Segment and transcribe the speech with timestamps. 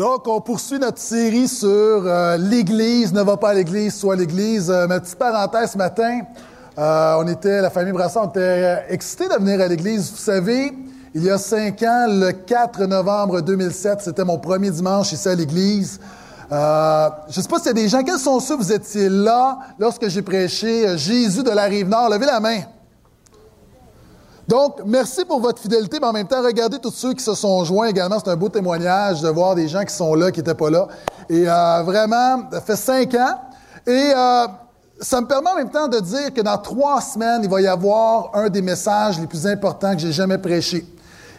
[0.00, 4.70] Donc, on poursuit notre série sur euh, l'Église, ne va pas à l'Église, soit l'Église.
[4.70, 6.20] Euh, ma petite parenthèse ce matin,
[6.78, 10.10] euh, on était, la famille Brassard, on était excités de venir à l'Église.
[10.10, 10.72] Vous savez,
[11.14, 15.34] il y a cinq ans, le 4 novembre 2007, c'était mon premier dimanche ici à
[15.34, 16.00] l'Église.
[16.50, 19.58] je ne sais pas s'il y a des gens, quels sont ceux, vous étiez là
[19.78, 22.08] lorsque j'ai prêché Jésus de la Rive-Nord?
[22.08, 22.60] Levez la main.
[24.50, 27.64] Donc, merci pour votre fidélité, mais en même temps, regardez tous ceux qui se sont
[27.64, 28.18] joints également.
[28.18, 30.88] C'est un beau témoignage de voir des gens qui sont là, qui n'étaient pas là.
[31.28, 33.38] Et euh, vraiment, ça fait cinq ans.
[33.86, 34.46] Et euh,
[35.00, 37.68] ça me permet en même temps de dire que dans trois semaines, il va y
[37.68, 40.84] avoir un des messages les plus importants que j'ai jamais prêché.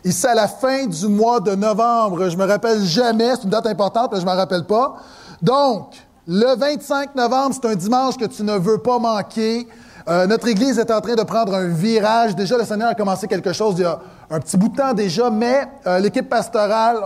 [0.05, 2.29] C'est à la fin du mois de novembre.
[2.29, 4.95] Je me rappelle jamais, c'est une date importante, mais je m'en rappelle pas.
[5.41, 5.87] Donc,
[6.25, 9.67] le 25 novembre, c'est un dimanche que tu ne veux pas manquer.
[10.07, 12.35] Euh, notre Église est en train de prendre un virage.
[12.35, 14.93] Déjà, le Seigneur a commencé quelque chose il y a un petit bout de temps
[14.93, 16.97] déjà, mais euh, l'équipe pastorale,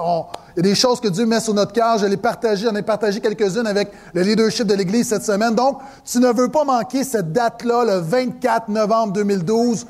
[0.55, 1.97] il y a des choses que Dieu met sur notre cœur.
[1.97, 5.53] Je les partage, j'en ai partagé quelques-unes avec le leadership de l'Église cette semaine.
[5.55, 9.85] Donc, tu ne veux pas manquer cette date-là, le 24 novembre 2012.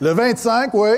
[0.00, 0.90] Le 25, oui.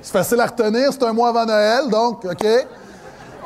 [0.00, 2.46] C'est facile à retenir, c'est un mois avant Noël, donc, OK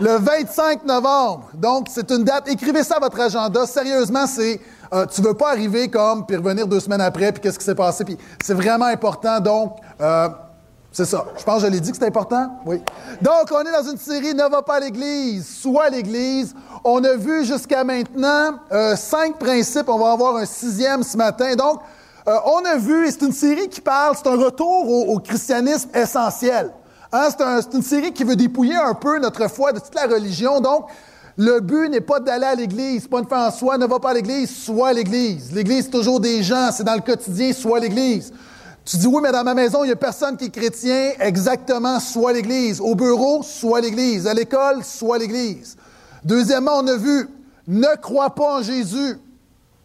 [0.01, 1.51] le 25 novembre.
[1.55, 2.49] Donc, c'est une date.
[2.49, 3.67] Écrivez ça à votre agenda.
[3.67, 4.61] Sérieusement, c'est
[4.93, 7.75] euh, tu veux pas arriver comme puis revenir deux semaines après puis qu'est-ce qui s'est
[7.75, 9.41] passé puis c'est vraiment important.
[9.41, 10.29] Donc, euh,
[10.93, 11.25] c'est ça.
[11.39, 12.61] Je pense que je l'ai dit que c'était important?
[12.67, 12.83] Oui.
[13.23, 16.55] Donc, on est dans une série Ne va pas à l'Église, soit l'Église.
[16.85, 19.89] On a vu jusqu'à maintenant euh, cinq principes.
[19.89, 21.55] On va avoir un sixième ce matin.
[21.55, 21.81] Donc,
[22.29, 25.89] euh, on a vu, et c'est une série qui parle, c'est un retour au christianisme
[25.95, 26.71] essentiel.
[27.15, 30.61] Hein, c'est une série qui veut dépouiller un peu notre foi de toute la religion.
[30.61, 30.87] Donc,
[31.37, 34.11] le but n'est pas d'aller à l'Église, pas une fin en soi, ne va pas
[34.11, 35.53] à l'Église, soit à l'Église.
[35.53, 38.33] L'Église, c'est toujours des gens, c'est dans le quotidien, soit l'Église.
[38.85, 41.13] Tu dis, oui, mais dans ma maison, il n'y a personne qui est chrétien.
[41.21, 42.81] Exactement, soit l'Église.
[42.81, 44.27] Au bureau, soit l'Église.
[44.27, 45.77] À l'école, soit l'Église.
[46.25, 47.29] Deuxièmement, on a vu,
[47.69, 49.19] ne crois pas en Jésus.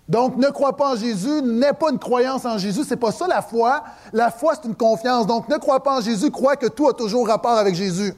[0.07, 3.27] Donc, ne crois pas en Jésus, n'est pas une croyance en Jésus, c'est pas ça
[3.27, 3.83] la foi.
[4.13, 5.27] La foi, c'est une confiance.
[5.27, 8.13] Donc, ne crois pas en Jésus, crois que tout a toujours rapport avec Jésus.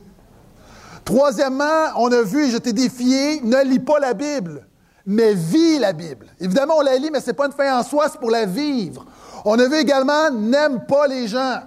[1.04, 4.68] Troisièmement, on a vu, je t'ai défié, ne lis pas la Bible,
[5.04, 6.28] mais vis la Bible.
[6.40, 9.06] Évidemment, on la lit, mais c'est pas une fin en soi, c'est pour la vivre.
[9.44, 11.62] On a vu également, n'aime pas les gens.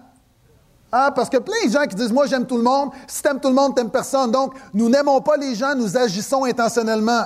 [0.92, 3.40] Hein, parce que plein de gens qui disent, moi j'aime tout le monde, si t'aimes
[3.40, 4.30] tout le monde, t'aimes personne.
[4.30, 7.24] Donc, nous n'aimons pas les gens, nous agissons intentionnellement.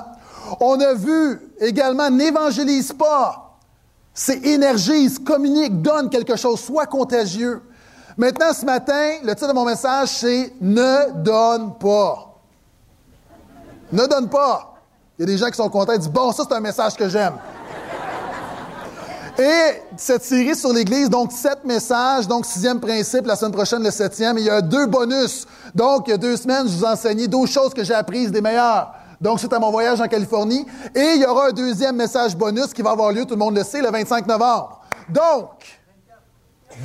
[0.60, 3.58] On a vu également, n'évangélise pas.
[4.14, 7.62] C'est énergise, communique, donne quelque chose, soit contagieux.
[8.16, 12.34] Maintenant, ce matin, le titre de mon message, c'est Ne donne pas.
[13.92, 14.74] Ne donne pas.
[15.18, 16.94] Il y a des gens qui sont contents et disent Bon, ça, c'est un message
[16.94, 17.34] que j'aime.
[19.38, 23.90] Et cette série sur l'Église, donc sept messages, donc sixième principe, la semaine prochaine, le
[23.90, 24.38] septième.
[24.38, 25.46] il y a deux bonus.
[25.74, 28.30] Donc, il y a deux semaines, je vous ai enseigné 12 choses que j'ai apprises
[28.30, 28.94] des meilleures.
[29.20, 30.66] Donc, c'est à mon voyage en Californie.
[30.94, 33.56] Et il y aura un deuxième message bonus qui va avoir lieu, tout le monde
[33.56, 34.80] le sait, le 25 novembre.
[35.08, 35.80] Donc,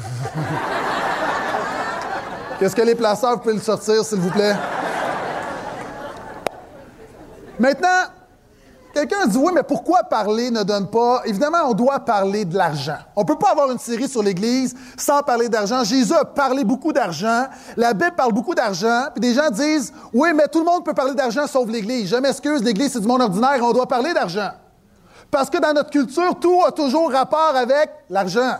[2.60, 4.56] qu'est-ce que les placeurs, pouvez le sortir, s'il vous plaît?
[7.60, 8.08] Maintenant,
[8.94, 11.22] Quelqu'un dit oui, mais pourquoi parler ne donne pas?
[11.26, 12.98] Évidemment, on doit parler de l'argent.
[13.16, 15.84] On ne peut pas avoir une série sur l'Église sans parler d'argent.
[15.84, 17.46] Jésus a parlé beaucoup d'argent.
[17.78, 19.06] La Bible parle beaucoup d'argent.
[19.14, 22.10] Puis des gens disent oui, mais tout le monde peut parler d'argent sauf l'Église.
[22.10, 23.60] Je m'excuse, l'Église c'est du monde ordinaire.
[23.62, 24.52] On doit parler d'argent.
[25.30, 28.58] Parce que dans notre culture, tout a toujours rapport avec l'argent.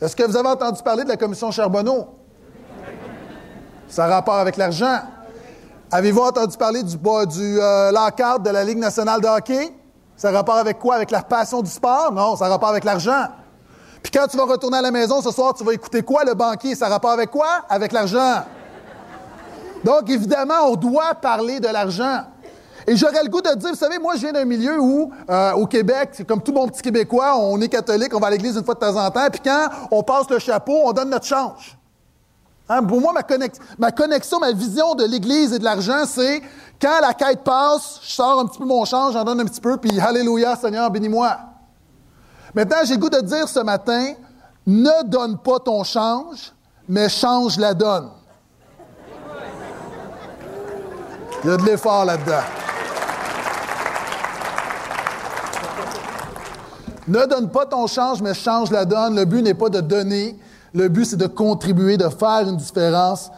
[0.00, 2.06] Est-ce que vous avez entendu parler de la commission Charbonneau?
[3.88, 5.00] Ça a rapport avec l'argent.
[5.90, 9.72] Avez-vous entendu parler du, du euh, de la Ligue nationale de hockey?
[10.16, 10.96] Ça rapport avec quoi?
[10.96, 12.10] Avec la passion du sport?
[12.12, 13.26] Non, ça rapport avec l'argent.
[14.02, 16.34] Puis quand tu vas retourner à la maison ce soir, tu vas écouter quoi, le
[16.34, 16.74] banquier?
[16.74, 17.64] Ça rapport avec quoi?
[17.68, 18.42] Avec l'argent.
[19.84, 22.22] Donc, évidemment, on doit parler de l'argent.
[22.88, 25.52] Et j'aurais le goût de dire, vous savez, moi, je viens d'un milieu où, euh,
[25.52, 28.56] au Québec, c'est comme tout bon petit Québécois, on est catholique, on va à l'église
[28.56, 31.26] une fois de temps en temps, puis quand on passe le chapeau, on donne notre
[31.26, 31.76] change.
[32.68, 36.42] Hein, pour moi, ma, connexion, ma vision de l'Église et de l'argent, c'est
[36.80, 39.60] quand la quête passe, je sors un petit peu mon change, j'en donne un petit
[39.60, 41.38] peu, puis Alléluia, Seigneur, bénis-moi.
[42.54, 44.14] Maintenant, j'ai goût de dire ce matin,
[44.66, 46.52] ne donne pas ton change,
[46.88, 48.10] mais change la donne.
[51.44, 52.42] Il y a de l'effort là-dedans.
[57.06, 59.14] Ne donne pas ton change, mais change la donne.
[59.14, 60.36] Le but n'est pas de donner,
[60.76, 63.30] le but, c'est de contribuer, de faire une différence.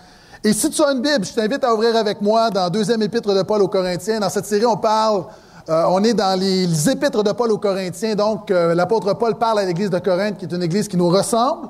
[0.45, 3.35] Et si tu as une Bible, je t'invite à ouvrir avec moi dans deuxième épître
[3.35, 4.21] de Paul aux Corinthiens.
[4.21, 5.25] Dans cette série, on parle
[5.69, 9.59] Euh, on est dans les, épîtres de Paul aux Corinthiens, donc euh, l'apôtre Paul parle
[9.59, 11.69] à l'église de Corinthe, qui est une église qui nous ressemble.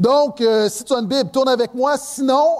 [0.00, 1.96] Donc, euh, si tu as une Bible, tourne avec moi.
[1.98, 2.56] Sinon,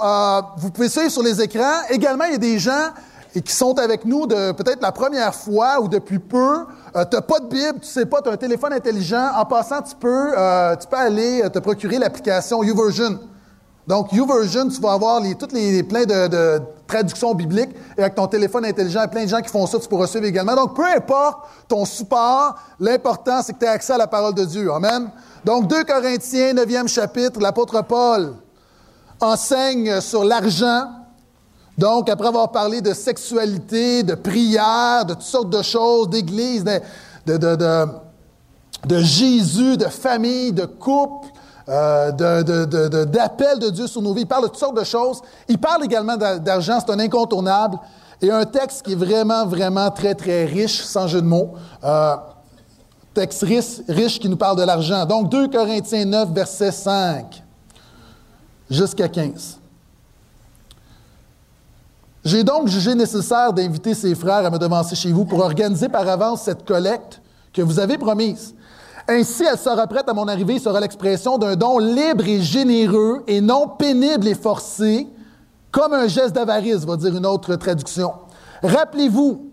[0.58, 1.80] vous pouvez suivre sur les écrans.
[1.88, 2.90] Également, il y a des gens
[3.42, 6.64] qui sont avec nous de peut-être la première fois ou depuis peu.
[6.94, 9.30] tu n'as pas de Bible, tu sais pas, tu as un téléphone intelligent.
[9.36, 10.30] En passant, tu peux,
[10.80, 13.18] tu peux aller te procurer l'application YouVersion.
[13.86, 17.70] Donc, YouVersion, tu vas avoir les, toutes les, plein de, traductions bibliques.
[17.96, 19.88] Et avec ton téléphone intelligent, il y a plein de gens qui font ça, tu
[19.88, 20.56] pourras suivre également.
[20.56, 24.44] Donc, peu importe ton support, l'important, c'est que tu aies accès à la parole de
[24.44, 24.72] Dieu.
[24.72, 25.08] Amen.
[25.44, 28.34] Donc, 2 Corinthiens, 9e chapitre, l'apôtre Paul
[29.20, 30.88] enseigne sur l'argent.
[31.78, 37.36] Donc, après avoir parlé de sexualité, de prière, de toutes sortes de choses, d'église, de,
[37.36, 37.86] de, de,
[38.86, 41.28] de Jésus, de famille, de couple,
[41.68, 44.22] euh, d'appel de, Dieu sur nos vies.
[44.22, 45.20] Il parle de toutes sortes de choses.
[45.48, 47.78] Il parle également d'argent, c'est un incontournable.
[48.22, 51.54] Et un texte qui est vraiment, vraiment très, très riche, sans jeu de mots.
[51.84, 52.16] Euh,
[53.12, 55.04] texte riche, riche qui nous parle de l'argent.
[55.04, 57.42] Donc, 2 Corinthiens 9, verset 5
[58.70, 59.58] jusqu'à 15.
[62.26, 66.08] J'ai donc jugé nécessaire d'inviter ses frères à me devancer chez vous pour organiser par
[66.08, 68.52] avance cette collecte que vous avez promise.
[69.06, 73.40] Ainsi, elle sera prête à mon arrivée, sera l'expression d'un don libre et généreux et
[73.40, 75.06] non pénible et forcé,
[75.70, 78.12] comme un geste d'avarice, va dire une autre traduction.
[78.60, 79.48] Rappelez-vous,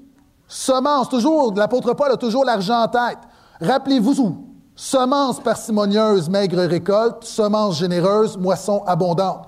[0.48, 3.20] semence, toujours, l'apôtre Paul a toujours l'argent en tête.
[3.62, 9.48] Rappelez-vous, semence parcimonieuse, maigre récolte, semence généreuse, moisson abondante.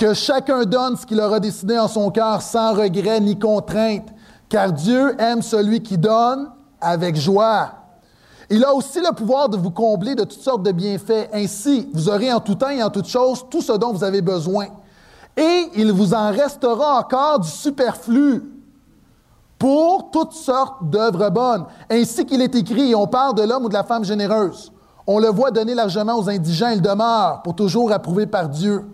[0.00, 4.08] Que chacun donne ce qu'il aura décidé en son cœur sans regret ni contrainte,
[4.48, 6.48] car Dieu aime celui qui donne
[6.80, 7.72] avec joie.
[8.48, 11.28] Il a aussi le pouvoir de vous combler de toutes sortes de bienfaits.
[11.34, 14.22] Ainsi, vous aurez en tout temps et en toutes choses tout ce dont vous avez
[14.22, 14.68] besoin.
[15.36, 18.42] Et il vous en restera encore du superflu
[19.58, 21.66] pour toutes sortes d'œuvres bonnes.
[21.90, 24.72] Ainsi qu'il est écrit, on parle de l'homme ou de la femme généreuse.
[25.06, 28.86] On le voit donner largement aux indigents, il demeure pour toujours approuvé par Dieu.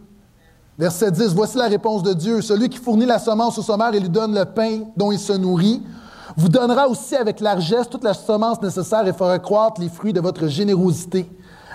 [0.78, 2.42] Verset 10, voici la réponse de Dieu.
[2.42, 5.32] Celui qui fournit la semence au sommaire et lui donne le pain dont il se
[5.32, 5.82] nourrit,
[6.36, 10.20] vous donnera aussi avec largesse toute la semence nécessaire et fera croître les fruits de
[10.20, 11.30] votre générosité.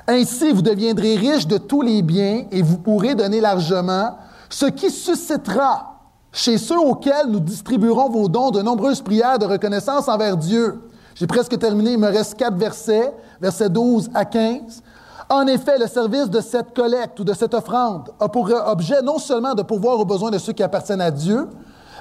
[0.07, 4.18] Ainsi, vous deviendrez riches de tous les biens et vous pourrez donner largement,
[4.50, 6.00] ce qui suscitera
[6.31, 10.80] chez ceux auxquels nous distribuerons vos dons de nombreuses prières de reconnaissance envers Dieu.
[11.15, 14.83] J'ai presque terminé, il me reste quatre versets, versets 12 à 15.
[15.31, 19.18] En effet, le service de cette collecte ou de cette offrande a pour objet non
[19.18, 21.48] seulement de pourvoir aux besoins de ceux qui appartiennent à Dieu,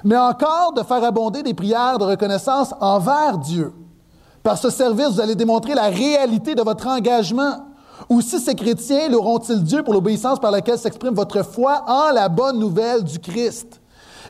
[0.03, 3.73] mais encore de faire abonder des prières de reconnaissance envers Dieu.
[4.43, 7.67] Par ce service, vous allez démontrer la réalité de votre engagement.
[8.09, 12.59] Aussi ces chrétiens loueront-ils Dieu pour l'obéissance par laquelle s'exprime votre foi en la bonne
[12.59, 13.81] nouvelle du Christ?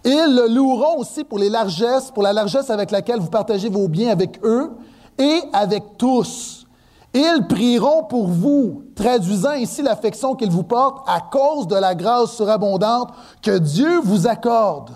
[0.05, 3.89] Ils le loueront aussi pour les largesses, pour la largesse avec laquelle vous partagez vos
[3.89, 4.73] biens avec eux
[5.17, 6.67] et avec tous.
[7.13, 12.33] Ils prieront pour vous, traduisant ici l'affection qu'ils vous portent à cause de la grâce
[12.33, 13.13] surabondante
[13.43, 14.91] que Dieu vous accorde.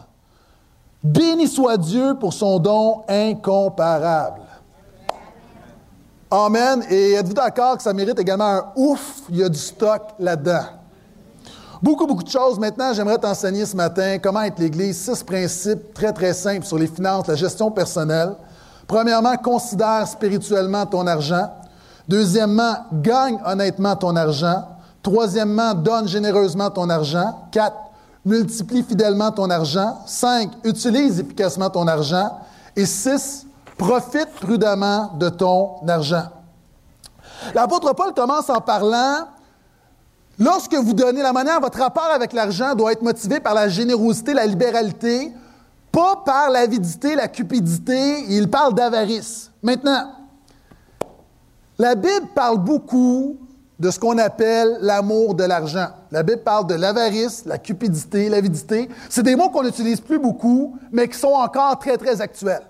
[1.03, 4.43] Béni soit Dieu pour son don incomparable.
[6.31, 6.85] Amen.
[6.89, 9.23] Et êtes-vous d'accord que ça mérite également un ouf?
[9.29, 10.65] Il y a du stock là-dedans.
[11.83, 12.59] Beaucoup, beaucoup de choses.
[12.59, 14.99] Maintenant, j'aimerais t'enseigner ce matin comment être l'Église.
[14.99, 18.35] Six principes très, très simples sur les finances, la gestion personnelle.
[18.87, 21.51] Premièrement, considère spirituellement ton argent.
[22.09, 24.69] Deuxièmement, gagne honnêtement ton argent.
[25.03, 27.49] Troisièmement, donne généreusement ton argent.
[27.51, 27.77] Quatre,
[28.25, 29.99] multiplie fidèlement ton argent.
[30.07, 32.39] Cinq, utilise efficacement ton argent.
[32.77, 33.47] Et six,
[33.77, 36.25] profite prudemment de ton argent.
[37.55, 39.27] L'apôtre Paul commence en parlant,
[40.39, 44.33] lorsque vous donnez la manière, votre rapport avec l'argent doit être motivé par la générosité,
[44.33, 45.33] la libéralité,
[45.93, 48.25] pas par l'avidité, la cupidité.
[48.29, 49.51] Il parle d'avarice.
[49.63, 50.11] Maintenant,
[51.79, 53.39] la Bible parle beaucoup
[53.79, 55.89] de ce qu'on appelle l'amour de l'argent.
[56.13, 58.89] La Bible parle de l'avarice, la cupidité, l'avidité.
[59.11, 62.63] C'est des mots qu'on n'utilise plus beaucoup, mais qui sont encore très, très actuels.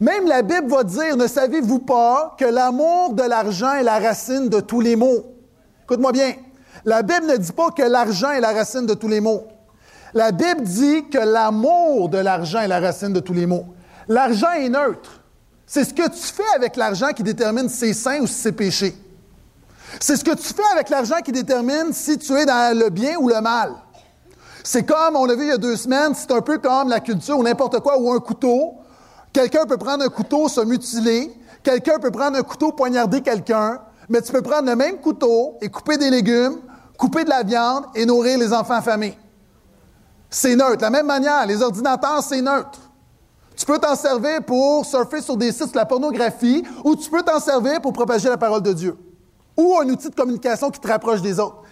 [0.00, 4.48] Même la Bible va dire, ne savez-vous pas que l'amour de l'argent est la racine
[4.48, 5.24] de tous les maux?
[5.84, 6.32] Écoute-moi bien.
[6.84, 9.46] La Bible ne dit pas que l'argent est la racine de tous les maux.
[10.14, 13.66] La Bible dit que l'amour de l'argent est la racine de tous les maux.
[14.08, 15.22] L'argent est neutre.
[15.66, 18.52] C'est ce que tu fais avec l'argent qui détermine si c'est sain ou si c'est
[18.52, 18.96] péché.
[19.98, 23.16] C'est ce que tu fais avec l'argent qui détermine si tu es dans le bien
[23.18, 23.72] ou le mal.
[24.62, 27.00] C'est comme, on l'a vu il y a deux semaines, c'est un peu comme la
[27.00, 28.74] culture ou n'importe quoi, ou un couteau.
[29.32, 31.32] Quelqu'un peut prendre un couteau, se mutiler.
[31.62, 33.80] Quelqu'un peut prendre un couteau, poignarder quelqu'un.
[34.08, 36.58] Mais tu peux prendre le même couteau et couper des légumes,
[36.96, 39.18] couper de la viande et nourrir les enfants affamés.
[40.30, 40.76] C'est neutre.
[40.76, 42.85] De la même manière, les ordinateurs, c'est neutre.
[43.56, 47.22] Tu peux t'en servir pour surfer sur des sites de la pornographie ou tu peux
[47.22, 48.96] t'en servir pour propager la parole de Dieu
[49.56, 51.62] ou un outil de communication qui te rapproche des autres.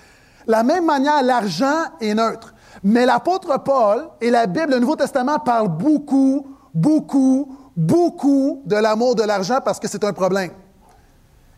[0.47, 2.55] La même manière, l'argent est neutre.
[2.83, 9.15] Mais l'apôtre Paul et la Bible, le Nouveau Testament parlent beaucoup, beaucoup, beaucoup de l'amour
[9.15, 10.51] de l'argent parce que c'est un problème.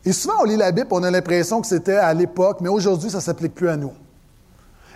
[0.05, 3.11] Et souvent, on lit la Bible, on a l'impression que c'était à l'époque, mais aujourd'hui,
[3.11, 3.93] ça ne s'applique plus à nous.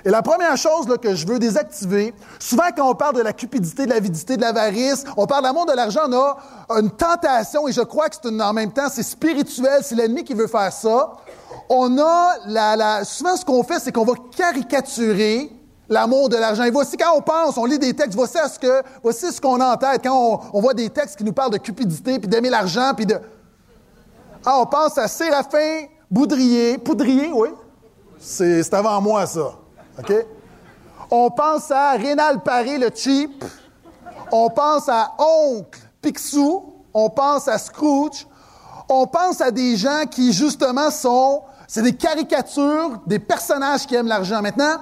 [0.04, 3.84] Et la première chose que je veux désactiver, souvent quand on parle de la cupidité,
[3.84, 7.72] de l'avidité, de l'avarice, on parle de l'amour de l'argent, on a une tentation, et
[7.72, 11.12] je crois que c'est en même temps, c'est spirituel, c'est l'ennemi qui veut faire ça.
[11.68, 15.52] On a la, souvent ce qu'on fait, c'est qu'on va caricaturer
[15.88, 16.64] l'amour de l'argent.
[16.64, 19.60] Et voici quand on pense, on lit des textes, voici ce que, voici ce qu'on
[19.60, 22.28] a en tête quand on, on, voit des textes qui nous parlent de cupidité, puis
[22.28, 23.18] d'aimer l'argent, puis de...
[24.46, 27.50] Ah, on pense à Séraphin Boudrier, Poudrier, oui.
[28.18, 29.59] C'est avant moi, ça.
[30.00, 30.26] OK?
[31.10, 33.44] On pense à Rénal Paré, le cheap.
[34.32, 36.74] On pense à Oncle Picsou.
[36.94, 38.26] On pense à Scrooge.
[38.88, 41.42] On pense à des gens qui, justement, sont...
[41.66, 44.42] C'est des caricatures des personnages qui aiment l'argent.
[44.42, 44.78] Maintenant,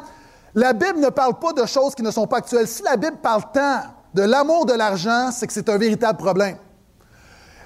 [0.54, 2.66] la Bible ne parle pas de choses qui ne sont pas actuelles.
[2.66, 3.80] Si la Bible parle tant
[4.14, 6.56] de l'amour de l'argent, c'est que c'est un véritable problème.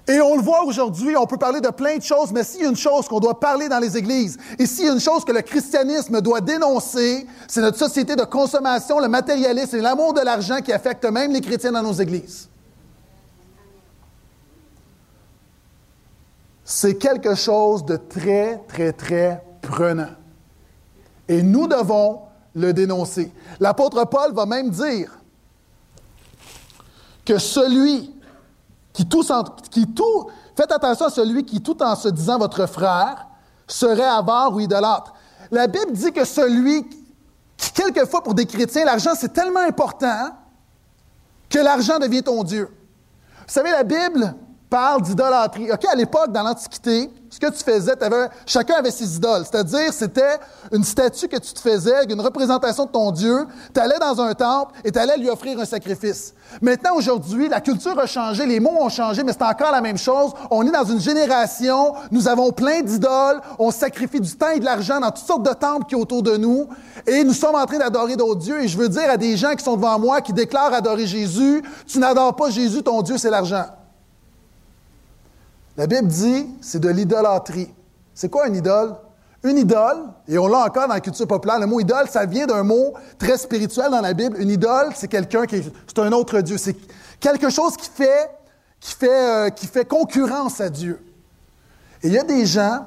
[0.09, 2.67] Et on le voit aujourd'hui, on peut parler de plein de choses, mais s'il y
[2.67, 5.25] a une chose qu'on doit parler dans les églises, et s'il y a une chose
[5.25, 10.21] que le christianisme doit dénoncer, c'est notre société de consommation, le matérialisme et l'amour de
[10.21, 12.49] l'argent qui affecte même les chrétiens dans nos églises.
[16.65, 20.11] C'est quelque chose de très, très, très prenant.
[21.29, 22.23] Et nous devons
[22.55, 23.31] le dénoncer.
[23.61, 25.17] L'apôtre Paul va même dire
[27.25, 28.13] que celui
[28.93, 29.23] qui tout,
[30.57, 33.27] faites attention à celui qui, tout en se disant votre frère,
[33.67, 35.15] serait avare ou idolâtre.
[35.51, 36.89] La Bible dit que celui
[37.57, 40.31] qui, quelquefois, pour des chrétiens, l'argent, c'est tellement important
[41.49, 42.69] que l'argent devient ton Dieu.
[43.39, 44.35] Vous savez, la Bible
[44.73, 45.71] parle d'idolâtrie.
[45.71, 47.93] OK, à l'époque, dans l'Antiquité, ce que tu faisais,
[48.47, 49.45] chacun avait ses idoles.
[49.45, 50.39] C'est-à-dire, c'était
[50.73, 53.47] une statue que tu te faisais, une représentation de ton Dieu.
[53.75, 56.33] Tu allais dans un temple et tu allais lui offrir un sacrifice.
[56.63, 59.99] Maintenant, aujourd'hui, la culture a changé, les mots ont changé, mais c'est encore la même
[59.99, 60.33] chose.
[60.51, 64.65] On est dans une génération, nous avons plein d'idoles, on sacrifie du temps et de
[64.65, 66.67] l'argent dans toutes sortes de temples qui sont autour de nous,
[67.07, 68.63] et nous sommes en train d'adorer d'autres dieux.
[68.63, 71.63] Et je veux dire à des gens qui sont devant moi, qui déclarent adorer Jésus,
[71.87, 73.67] tu n'adores pas Jésus, ton Dieu, c'est l'argent.
[75.77, 77.73] La Bible dit, c'est de l'idolâtrie.
[78.15, 78.95] C'est quoi une idole?
[79.45, 82.47] Une idole, et on l'a encore dans la culture populaire, le mot idole, ça vient
[82.47, 84.41] d'un mot très spirituel dans la Bible.
[84.41, 86.59] Une idole, c'est quelqu'un qui c'est un autre Dieu.
[86.59, 86.77] C'est
[87.19, 87.73] quelque chose
[89.03, 91.01] euh, qui fait concurrence à Dieu.
[92.03, 92.87] Et il y a des gens,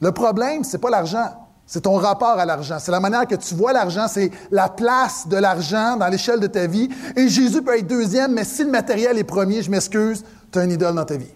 [0.00, 1.30] le problème, c'est pas l'argent.
[1.66, 2.78] C'est ton rapport à l'argent.
[2.80, 4.06] C'est la manière que tu vois l'argent.
[4.08, 6.88] C'est la place de l'argent dans l'échelle de ta vie.
[7.16, 10.64] Et Jésus peut être deuxième, mais si le matériel est premier, je m'excuse, tu as
[10.64, 11.32] une idole dans ta vie.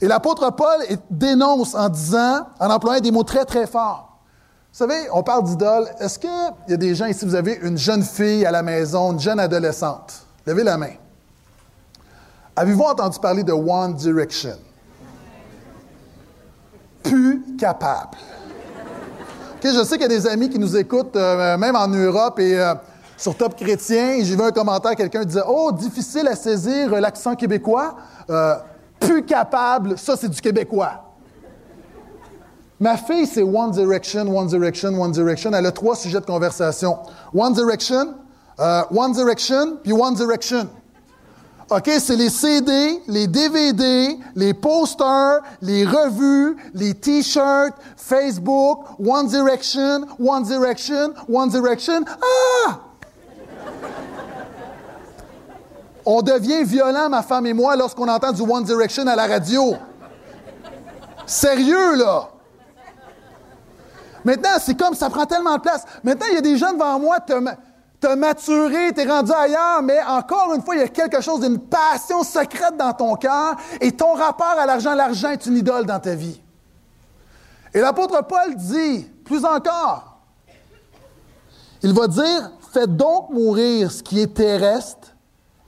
[0.00, 4.18] Et l'apôtre Paul dénonce en disant, en employant des mots très, très forts.
[4.72, 5.88] Vous savez, on parle d'idole.
[6.00, 6.30] Est-ce qu'il
[6.68, 9.40] y a des gens ici, vous avez une jeune fille à la maison, une jeune
[9.40, 10.26] adolescente?
[10.44, 10.92] Levez la main.
[12.54, 14.56] Avez-vous entendu parler de One Direction?
[17.02, 18.18] Plus capable.
[19.62, 22.58] je sais qu'il y a des amis qui nous écoutent, euh, même en Europe et
[22.58, 22.74] euh,
[23.16, 24.18] sur Top Chrétien.
[24.22, 27.96] J'ai vu un commentaire, quelqu'un disait Oh, difficile à saisir l'accent québécois.
[28.28, 28.56] Euh,
[29.00, 31.02] plus capable, ça c'est du québécois.
[32.78, 35.50] Ma fille, c'est One Direction, One Direction, One Direction.
[35.54, 36.98] Elle a trois sujets de conversation.
[37.34, 38.14] One Direction,
[38.60, 40.68] euh, One Direction, puis One Direction.
[41.68, 50.06] OK, c'est les CD, les DVD, les posters, les revues, les T-shirts, Facebook, One Direction,
[50.20, 52.04] One Direction, One Direction.
[52.68, 52.80] Ah!
[56.08, 59.74] On devient violent, ma femme et moi, lorsqu'on entend du One Direction à la radio.
[61.26, 62.28] Sérieux, là?
[64.24, 65.84] Maintenant, c'est comme ça prend tellement de place.
[66.04, 70.54] Maintenant, il y a des gens devant moi, t'as maturé, t'es rendu ailleurs, mais encore
[70.54, 74.14] une fois, il y a quelque chose d'une passion secrète dans ton cœur et ton
[74.14, 76.40] rapport à l'argent, l'argent est une idole dans ta vie.
[77.74, 80.18] Et l'apôtre Paul dit, plus encore,
[81.82, 85.15] il va dire, faites donc mourir ce qui est terrestre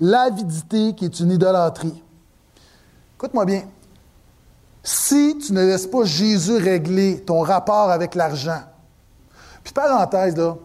[0.00, 2.02] l'avidité qui est une idolâtrie.
[3.16, 3.62] Écoute-moi bien.
[4.82, 8.60] Si tu ne laisses pas Jésus régler ton rapport avec l'argent,
[9.64, 10.56] puis parenthèse, là,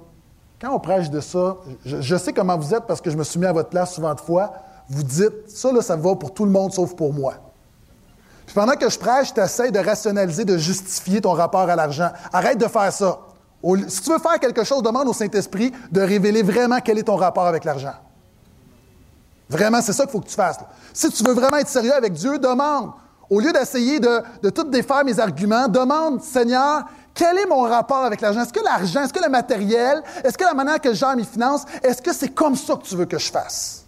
[0.62, 3.40] quand on prêche de ça, je, sais comment vous êtes parce que je me suis
[3.40, 4.54] mis à votre place souvent de fois,
[4.88, 7.34] vous dites, ça, là, ça va pour tout le monde sauf pour moi.
[8.46, 12.12] Puis pendant que je prêche, tu essaies de rationaliser, de justifier ton rapport à l'argent.
[12.32, 13.20] Arrête de faire ça.
[13.88, 17.16] Si tu veux faire quelque chose, demande au Saint-Esprit de révéler vraiment quel est ton
[17.16, 17.94] rapport avec l'argent.
[19.54, 20.58] Vraiment, c'est ça qu'il faut que tu fasses.
[20.94, 22.92] Si tu veux vraiment être sérieux avec Dieu, demande.
[23.30, 26.84] Au lieu d'essayer de, tout défaire mes arguments, demande, Seigneur,
[27.14, 28.42] quel est mon rapport avec l'argent?
[28.42, 31.24] Est-ce que l'argent, est-ce que le matériel, est-ce que la manière que je gère mes
[31.24, 33.86] finances, est-ce que c'est comme ça que tu veux que je fasse?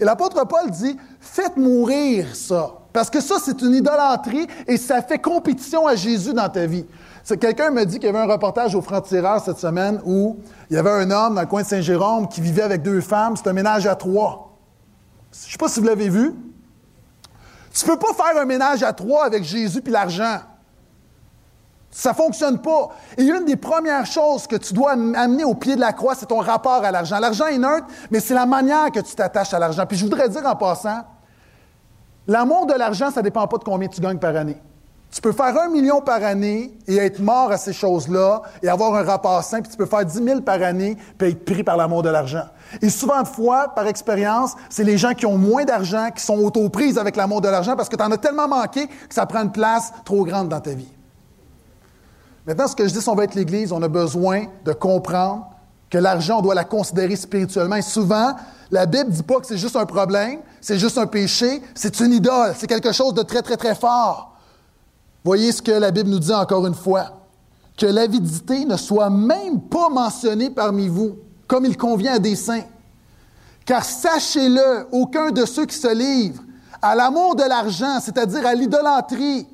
[0.00, 2.72] Et l'apôtre Paul dit, faites mourir ça.
[2.92, 6.84] Parce que ça, c'est une idolâtrie et ça fait compétition à Jésus dans ta vie.
[7.24, 10.38] Quelqu'un me dit qu'il y avait un reportage au franc-tireur cette semaine où
[10.70, 13.36] il y avait un homme dans le coin de Saint-Jérôme qui vivait avec deux femmes.
[13.36, 14.56] C'est un ménage à trois.
[15.32, 16.34] Je ne sais pas si vous l'avez vu.
[17.72, 20.40] Tu ne peux pas faire un ménage à trois avec Jésus puis l'argent.
[21.90, 22.90] Ça ne fonctionne pas.
[23.16, 26.26] Et une des premières choses que tu dois amener au pied de la croix, c'est
[26.26, 27.18] ton rapport à l'argent.
[27.18, 29.86] L'argent est neutre, mais c'est la manière que tu t'attaches à l'argent.
[29.86, 31.02] Puis je voudrais dire en passant,
[32.26, 34.60] l'amour de l'argent, ça ne dépend pas de combien tu gagnes par année.
[35.12, 38.94] Tu peux faire un million par année et être mort à ces choses-là et avoir
[38.94, 41.76] un rapport sain, puis tu peux faire dix mille par année et être pris par
[41.76, 42.46] l'amour de l'argent.
[42.80, 46.38] Et souvent de fois, par expérience, c'est les gens qui ont moins d'argent qui sont
[46.38, 49.42] auto-prises avec l'amour de l'argent parce que tu en as tellement manqué que ça prend
[49.42, 50.90] une place trop grande dans ta vie.
[52.46, 55.46] Maintenant, ce que je dis, si on va être l'Église, on a besoin de comprendre
[55.90, 57.76] que l'argent, on doit la considérer spirituellement.
[57.76, 58.34] Et souvent,
[58.70, 62.00] la Bible ne dit pas que c'est juste un problème, c'est juste un péché, c'est
[62.00, 64.31] une idole, c'est quelque chose de très, très, très fort.
[65.24, 67.20] Voyez ce que la Bible nous dit encore une fois.
[67.76, 72.64] Que l'avidité ne soit même pas mentionnée parmi vous, comme il convient à des saints.
[73.64, 76.42] Car sachez-le, aucun de ceux qui se livrent
[76.80, 79.46] à l'amour de l'argent, c'est-à-dire à, l'idolâtrie,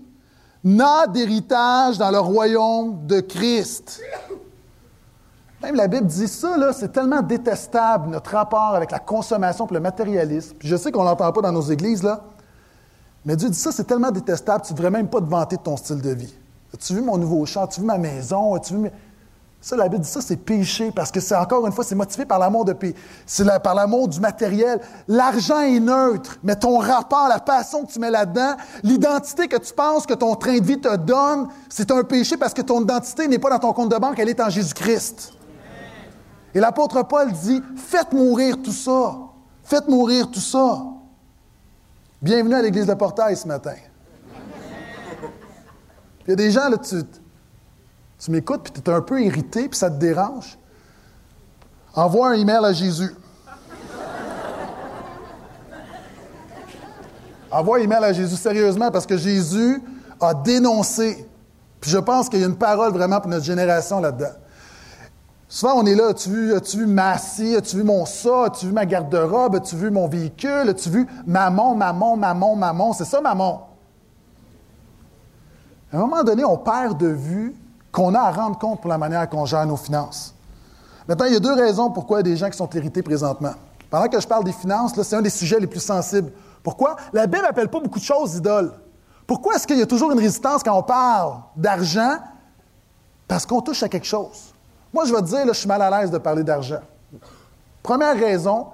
[0.64, 4.00] n'a d'héritage dans le royaume de Christ.
[5.62, 9.74] Même la Bible dit ça, là, c'est tellement détestable, notre rapport avec la consommation et
[9.74, 10.56] le matérialisme.
[10.60, 12.24] je sais qu'on l'entend pas dans nos églises, là,
[13.24, 15.62] mais Dieu dit ça, c'est tellement détestable, tu ne devrais même pas te vanter de
[15.62, 16.34] ton style de vie.
[16.72, 17.64] As-tu vu mon nouveau char?
[17.64, 18.54] As-tu vu ma maison?
[18.54, 18.90] As-tu vu
[19.60, 22.24] Ça, la Bible dit ça, c'est péché, parce que c'est encore une fois, c'est motivé
[22.26, 22.76] par l'amour de.
[23.26, 24.80] C'est par l'amour du matériel.
[25.08, 29.72] L'argent est neutre, mais ton rapport, la passion que tu mets là-dedans, l'identité que tu
[29.72, 33.26] penses que ton train de vie te donne, c'est un péché parce que ton identité
[33.26, 35.32] n'est pas dans ton compte de banque, elle est en Jésus-Christ.
[36.54, 39.16] Et l'apôtre Paul dit, faites mourir tout ça.
[39.64, 40.82] Faites mourir tout ça.
[42.20, 43.76] Bienvenue à l'église de Portail ce matin.
[46.26, 46.96] Il y a des gens, là, tu,
[48.18, 50.58] tu m'écoutes, puis tu es un peu irrité, puis ça te dérange.
[51.94, 53.14] Envoie un email à Jésus.
[57.52, 59.80] Envoie un email à Jésus sérieusement, parce que Jésus
[60.20, 61.24] a dénoncé.
[61.80, 64.34] Puis je pense qu'il y a une parole vraiment pour notre génération là-dedans.
[65.50, 68.66] Souvent, on est là, as-tu vu, as vu ma scie, as-tu vu mon ça, as-tu
[68.66, 73.22] vu ma garde-robe, as-tu vu mon véhicule, as-tu vu maman, maman, maman, maman, c'est ça
[73.22, 73.68] maman.
[75.90, 77.56] À un moment donné, on perd de vue
[77.90, 80.34] qu'on a à rendre compte pour la manière qu'on gère nos finances.
[81.08, 83.02] Maintenant, il y a deux raisons pourquoi il y a des gens qui sont hérités
[83.02, 83.54] présentement.
[83.88, 86.30] Pendant que je parle des finances, c'est un des sujets les plus sensibles.
[86.62, 86.96] Pourquoi?
[87.14, 88.70] La Bible n'appelle pas beaucoup de choses idoles.
[89.26, 92.18] Pourquoi est-ce qu'il y a toujours une résistance quand on parle d'argent?
[93.26, 94.52] Parce qu'on touche à quelque chose.
[94.92, 96.80] Moi, je vais te dire, là, je suis mal à l'aise de parler d'argent.
[97.82, 98.66] Première raison,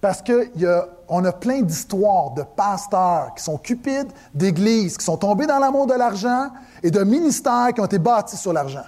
[0.00, 5.46] parce qu'on a, a plein d'histoires de pasteurs qui sont cupides, d'églises qui sont tombés
[5.46, 6.50] dans l'amour de l'argent
[6.82, 8.84] et de ministères qui ont été bâtis sur l'argent.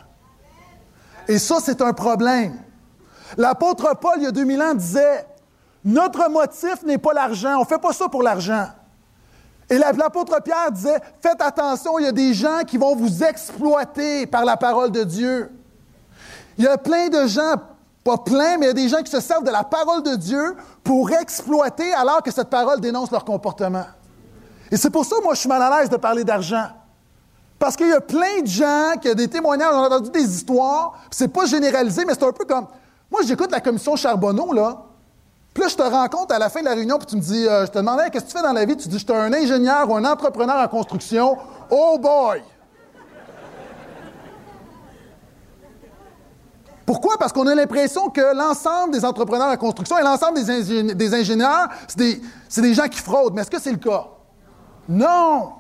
[1.27, 2.57] Et ça, c'est un problème.
[3.37, 5.27] L'apôtre Paul, il y a 2000 ans, disait
[5.85, 8.67] Notre motif n'est pas l'argent, on ne fait pas ça pour l'argent.
[9.69, 14.27] Et l'apôtre Pierre disait Faites attention, il y a des gens qui vont vous exploiter
[14.27, 15.51] par la parole de Dieu.
[16.59, 17.55] Il y a plein de gens,
[18.03, 20.17] pas plein, mais il y a des gens qui se servent de la parole de
[20.17, 23.85] Dieu pour exploiter alors que cette parole dénonce leur comportement.
[24.71, 26.67] Et c'est pour ça, moi, je suis mal à l'aise de parler d'argent.
[27.59, 30.25] Parce qu'il y a plein de gens qui ont des témoignages, on a entendu des
[30.25, 32.67] histoires, c'est pas généralisé, mais c'est un peu comme.
[33.11, 34.83] Moi, j'écoute la commission Charbonneau, là.
[35.55, 37.47] Puis là, je te rencontre à la fin de la réunion, puis tu me dis,
[37.47, 38.77] euh, je te demandais, qu'est-ce que tu fais dans la vie?
[38.77, 41.39] Tu dis, je suis un ingénieur ou un entrepreneur en construction.
[41.71, 42.43] Oh boy!
[46.87, 47.19] Pourquoi?
[47.19, 51.99] Parce qu'on a l'impression que l'ensemble des entrepreneurs de construction et l'ensemble des, ingénieurs, c'est
[51.99, 52.23] des,
[52.63, 53.35] des, gens qui fraudent.
[53.35, 54.07] Mais est-ce que c'est le cas?
[54.89, 55.53] Non!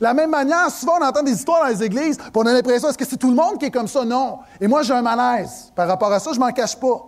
[0.00, 2.52] De la même manière, souvent on entend des histoires dans les églises, puis on a
[2.52, 4.04] l'impression, est-ce que c'est tout le monde qui est comme ça?
[4.04, 4.40] Non.
[4.60, 5.72] Et moi, j'ai un malaise.
[5.76, 7.06] Par rapport à ça, je m'en cache pas.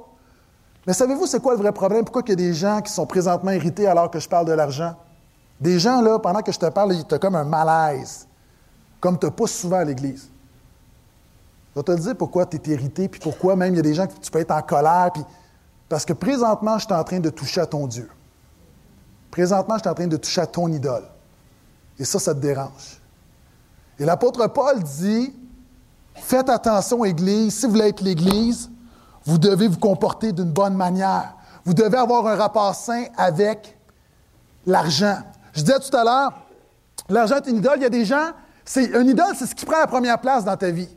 [0.87, 2.05] Mais savez-vous, c'est quoi le vrai problème?
[2.05, 4.53] Pourquoi il y a des gens qui sont présentement irrités alors que je parle de
[4.53, 4.95] l'argent?
[5.61, 8.29] Des gens, là, pendant que je te parle, tu as comme un malaise,
[9.01, 10.31] comme tu n'as pas souvent à l'Église.
[11.77, 13.93] Je vais te dire pourquoi tu es irrité, puis pourquoi même il y a des
[13.93, 15.23] gens que tu peux être en colère, puis
[15.91, 18.09] parce que présentement, je suis en train de toucher à ton Dieu.
[19.31, 21.05] Présentement, je suis en train de toucher à ton idole.
[21.99, 23.03] Et ça, ça te dérange.
[23.99, 25.35] Et l'apôtre Paul dit,
[26.15, 28.71] faites attention, Église, si vous voulez être l'Église,
[29.27, 31.35] vous devez vous comporter d'une bonne manière.
[31.67, 33.77] vous devez avoir un rapport sain avec
[34.65, 35.19] l'argent.
[35.53, 36.33] Je disais tout à l'heure,
[37.11, 37.77] l'argent est une idole.
[37.77, 38.31] Il y a des gens,
[38.65, 40.89] c'est une idole, c'est ce qui prend la première place dans ta vie.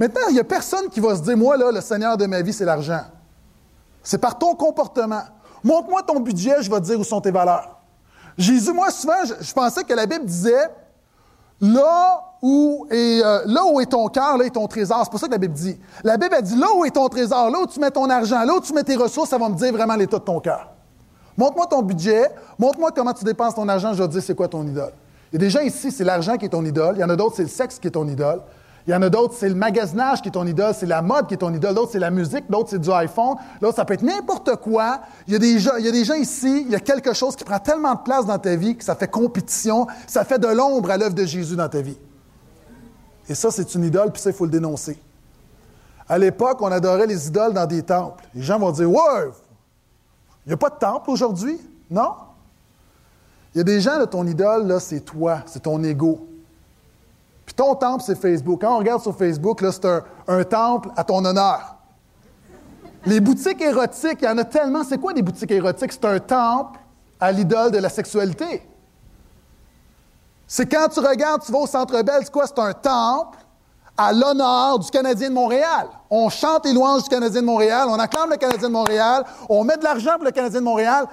[0.00, 2.40] Maintenant, il n'y a personne qui va se dire, moi, là, le Seigneur de ma
[2.40, 3.02] vie, c'est l'argent.
[4.02, 5.20] C'est par ton comportement.
[5.62, 7.78] Montre-moi ton budget, je vais dire où sont tes valeurs.
[8.38, 10.70] Jésus, moi, souvent, je, pensais que la Bible disait,
[11.60, 15.02] là où est, euh, là où est ton cœur, là est ton trésor.
[15.04, 15.78] C'est pas ça que la Bible dit.
[16.02, 18.42] La Bible a dit, là où est ton trésor, là où tu mets ton argent,
[18.42, 20.70] là où tu mets tes ressources, ça va me dire vraiment l'état de ton cœur.
[21.36, 24.48] Montre-moi ton budget, montre-moi comment tu dépenses ton argent, je vais te dire c'est quoi
[24.48, 24.92] ton idole.
[25.30, 26.94] Il y a des ici, c'est l'argent qui est ton idole.
[26.96, 28.40] Il y en a d'autres, c'est le sexe qui est ton idole.
[28.86, 31.26] Il y en a d'autres, c'est le magasinage qui est ton idole, c'est la mode
[31.26, 33.94] qui est ton idole, d'autres, c'est la musique, d'autres, c'est du iPhone, d'autres, ça peut
[33.94, 35.00] être n'importe quoi.
[35.26, 37.12] Il y, a des gens, il y a des gens ici, il y a quelque
[37.12, 40.38] chose qui prend tellement de place dans ta vie que ça fait compétition, ça fait
[40.38, 41.98] de l'ombre à l'œuvre de Jésus dans ta vie.
[43.28, 44.98] Et ça, c'est une idole, puis ça, il faut le dénoncer.
[46.08, 48.24] À l'époque, on adorait les idoles dans des temples.
[48.34, 49.30] Les gens vont dire Ouais,
[50.46, 52.14] il n'y a pas de temple aujourd'hui, non?
[53.54, 56.26] Il y a des gens, là, ton idole, là, c'est toi, c'est ton ego.
[57.50, 58.60] Puis ton temple, c'est Facebook.
[58.60, 61.74] Quand on regarde sur Facebook, c'est un, temple à ton honneur.
[63.04, 64.84] Les boutiques érotiques, il y en a tellement.
[64.84, 65.90] C'est quoi des boutiques érotiques?
[65.92, 66.78] C'est un temple
[67.18, 68.62] à l'idole de la sexualité.
[70.46, 72.46] C'est quand tu regardes, tu vas au Centre Bell, c'est quoi?
[72.46, 73.38] C'est un temple
[73.96, 75.88] à l'honneur du Canadien de Montréal.
[76.08, 79.64] On chante les louanges du Canadien de Montréal, on acclame le Canadien de Montréal, on
[79.64, 81.04] met de l'argent pour le Canadien de Montréal.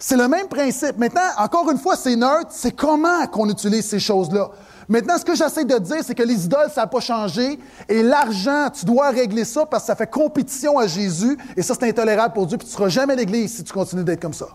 [0.00, 0.98] C'est le même principe.
[0.98, 4.50] Maintenant, encore une fois, c'est neutre, c'est comment qu'on utilise ces choses-là?
[4.88, 7.58] Maintenant, ce que j'essaie de dire, c'est que les idoles, ça n'a pas changé.
[7.88, 11.38] Et l'argent, tu dois régler ça parce que ça fait compétition à Jésus.
[11.56, 12.58] Et ça, c'est intolérable pour Dieu.
[12.58, 14.48] Puis tu ne seras jamais l'Église si tu continues d'être comme ça.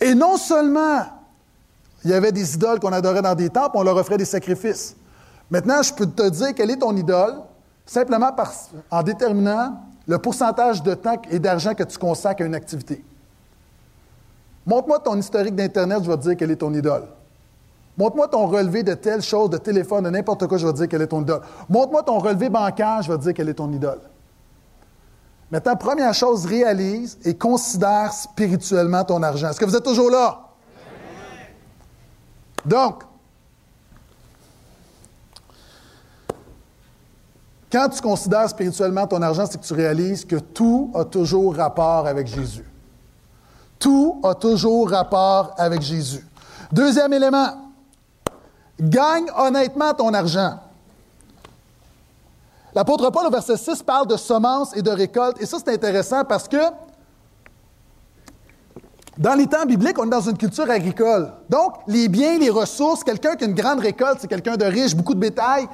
[0.00, 1.04] Et non seulement
[2.04, 4.96] il y avait des idoles qu'on adorait dans des temples, on leur offrait des sacrifices.
[5.50, 7.34] Maintenant, je peux te dire quelle est ton idole,
[7.86, 8.30] simplement
[8.90, 13.04] en déterminant le pourcentage de temps et d'argent que tu consacres à une activité.
[14.66, 17.04] Montre-moi ton historique d'Internet, je vais te dire quelle est ton idole.
[17.98, 20.88] Montre-moi ton relevé de telle chose, de téléphone, de n'importe quoi, je vais te dire
[20.88, 21.40] quelle est ton idole.
[21.68, 23.98] Montre-moi ton relevé bancaire, je vais te dire quelle est ton idole.
[25.50, 29.48] Maintenant, première chose, réalise et considère spirituellement ton argent.
[29.48, 30.44] Est-ce que vous êtes toujours là?
[32.64, 33.02] Donc,
[37.72, 42.06] quand tu considères spirituellement ton argent, c'est que tu réalises que tout a toujours rapport
[42.06, 42.64] avec Jésus.
[43.80, 46.24] Tout a toujours rapport avec Jésus.
[46.70, 47.67] Deuxième élément,
[48.80, 50.58] Gagne honnêtement ton argent.
[52.74, 55.40] L'apôtre Paul au verset 6 parle de semences et de récoltes.
[55.40, 56.58] Et ça, c'est intéressant parce que
[59.16, 61.32] dans les temps bibliques, on est dans une culture agricole.
[61.48, 64.94] Donc, les biens, les ressources, quelqu'un qui a une grande récolte, c'est quelqu'un de riche,
[64.94, 65.66] beaucoup de bétail.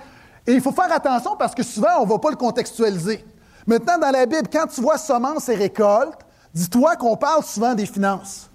[0.47, 3.23] Et il faut faire attention parce que souvent, on ne va pas le contextualiser.
[3.67, 6.21] Maintenant, dans la Bible, quand tu vois semences et récoltes,
[6.55, 8.49] dis-toi qu'on parle souvent des finances.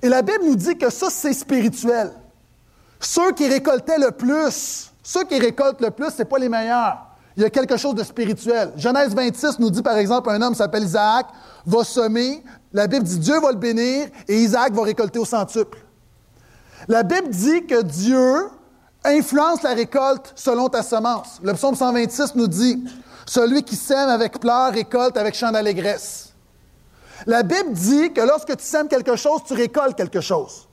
[0.00, 2.12] Et la Bible nous dit que ça, c'est spirituel.
[3.00, 7.06] Ceux qui récoltaient le plus, ceux qui récoltent le plus, ce pas les meilleurs.
[7.36, 8.72] Il y a quelque chose de spirituel.
[8.76, 11.26] Genèse 26 nous dit, par exemple, un homme s'appelle Isaac,
[11.64, 12.44] va semer.
[12.72, 15.78] La Bible dit Dieu va le bénir et Isaac va récolter au centuple.
[16.88, 18.48] La Bible dit que Dieu
[19.04, 21.40] influence la récolte selon ta semence.
[21.42, 22.84] Le psaume 126 nous dit
[23.24, 26.34] Celui qui sème avec pleurs récolte avec chant d'allégresse.
[27.26, 30.68] La Bible dit que lorsque tu sèmes quelque chose, tu récoltes quelque chose.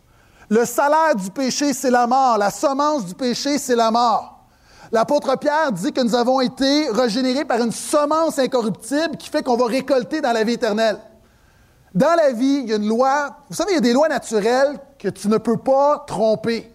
[0.50, 2.38] Le salaire du péché, c'est la mort.
[2.38, 4.46] La semence du péché, c'est la mort.
[4.92, 9.58] L'apôtre Pierre dit que nous avons été régénérés par une semence incorruptible qui fait qu'on
[9.58, 10.98] va récolter dans la vie éternelle.
[11.94, 14.08] Dans la vie, il y a une loi, vous savez, il y a des lois
[14.08, 16.72] naturelles que tu ne peux pas tromper.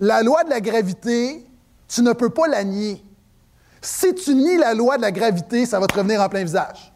[0.00, 1.46] La loi de la gravité,
[1.86, 3.04] tu ne peux pas la nier.
[3.80, 6.92] Si tu nies la loi de la gravité, ça va te revenir en plein visage.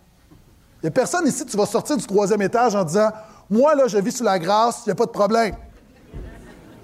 [0.82, 3.10] Il n'y a personne ici, tu vas sortir du troisième étage en disant
[3.50, 5.54] Moi, là, je vis sous la grâce, il n'y a pas de problème.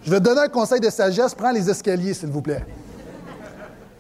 [0.05, 1.35] Je vais te donner un conseil de sagesse.
[1.35, 2.65] Prends les escaliers, s'il vous plaît.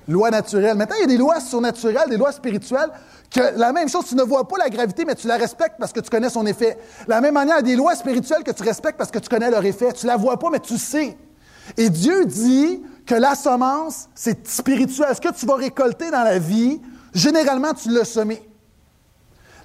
[0.06, 0.76] Loi naturelle.
[0.76, 2.90] Maintenant, il y a des lois surnaturelles, des lois spirituelles,
[3.30, 5.92] que la même chose, tu ne vois pas la gravité, mais tu la respectes parce
[5.92, 6.78] que tu connais son effet.
[7.08, 9.28] La même manière, il y a des lois spirituelles que tu respectes parce que tu
[9.28, 9.92] connais leur effet.
[9.92, 11.16] Tu ne la vois pas, mais tu sais.
[11.78, 15.08] Et Dieu dit que la semence, c'est spirituel.
[15.14, 16.82] Ce que tu vas récolter dans la vie,
[17.14, 18.46] généralement, tu l'as semé.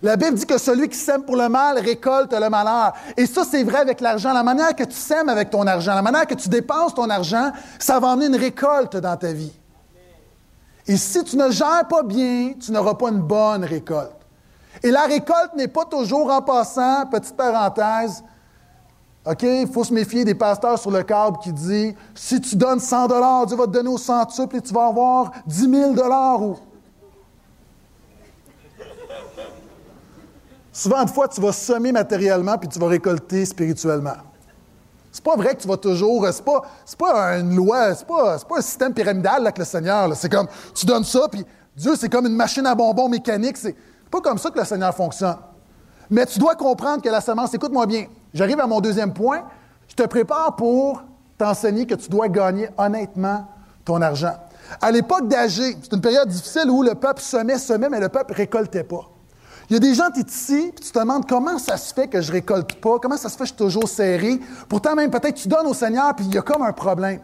[0.02, 2.94] La Bible dit que celui qui sème pour le mal récolte le malheur.
[3.18, 4.32] Et ça, c'est vrai avec l'argent.
[4.32, 7.52] La manière que tu sèmes avec ton argent, la manière que tu dépenses ton argent,
[7.78, 9.52] ça va amener une récolte dans ta vie.
[10.88, 14.16] Et si tu ne gères pas bien, tu n'auras pas une bonne récolte.
[14.82, 18.24] Et la récolte n'est pas toujours en passant, petite parenthèse,
[19.26, 22.80] OK, il faut se méfier des pasteurs sur le câble qui disent si tu donnes
[22.80, 26.58] 100 Dieu va te donner au centuple et tu vas avoir 10 000 ou
[30.80, 34.16] Souvent, de fois, tu vas semer matériellement puis tu vas récolter spirituellement.
[35.12, 36.26] C'est pas vrai que tu vas toujours.
[36.32, 36.62] C'est pas,
[36.98, 40.10] pas une loi, c'est pas, pas un système pyramidal avec le Seigneur.
[40.16, 43.58] C'est comme tu donnes ça, puis Dieu, c'est comme une machine à bonbons mécanique.
[43.58, 43.76] C'est
[44.10, 45.36] pas comme ça que le Seigneur fonctionne.
[46.10, 49.44] Mais tu dois comprendre que la semence, écoute-moi bien, j'arrive à mon deuxième point.
[49.90, 51.04] Je te prépare pour
[51.38, 53.46] t'enseigner que tu dois gagner honnêtement
[53.84, 54.38] ton argent.
[54.80, 58.32] À l'époque d'âger, c'est une période difficile où le peuple semait, semait, mais le peuple
[58.32, 59.10] récoltait pas.
[59.70, 61.94] Il y a des gens, tu es ici, puis tu te demandes comment ça se
[61.94, 64.40] fait que je récolte pas, comment ça se fait que je suis toujours serré.
[64.68, 67.20] Pourtant, même peut-être tu donnes au Seigneur, puis il y a comme un problème.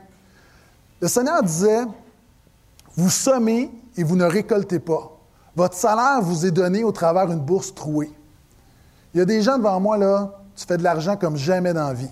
[1.01, 1.85] Le Seigneur disait,
[2.95, 5.11] vous semez et vous ne récoltez pas.
[5.55, 8.11] Votre salaire vous est donné au travers d'une bourse trouée.
[9.13, 11.87] Il y a des gens devant moi, là, tu fais de l'argent comme jamais dans
[11.87, 12.11] la vie,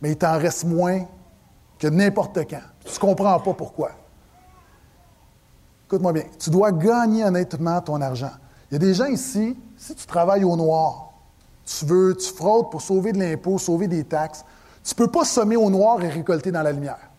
[0.00, 1.06] mais il t'en reste moins
[1.78, 2.62] que n'importe quand.
[2.84, 3.90] Tu ne comprends pas pourquoi.
[5.86, 8.30] Écoute-moi bien, tu dois gagner honnêtement ton argent.
[8.70, 11.12] Il y a des gens ici, si tu travailles au noir,
[11.64, 14.44] tu veux, tu fraudes pour sauver de l'impôt, sauver des taxes,
[14.84, 17.10] tu ne peux pas semer au noir et récolter dans la lumière.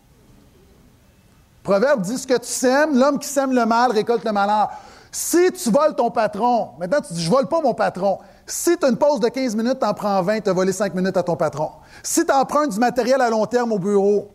[1.62, 4.70] Proverbe dit ce que tu sèmes, l'homme qui sème le mal récolte le malheur.
[5.12, 8.18] Si tu voles ton patron, maintenant tu dis je vole pas mon patron.
[8.46, 10.72] Si tu as une pause de 15 minutes, tu en prends 20, tu as volé
[10.72, 11.70] 5 minutes à ton patron.
[12.02, 14.30] Si tu empruntes du matériel à long terme au bureau,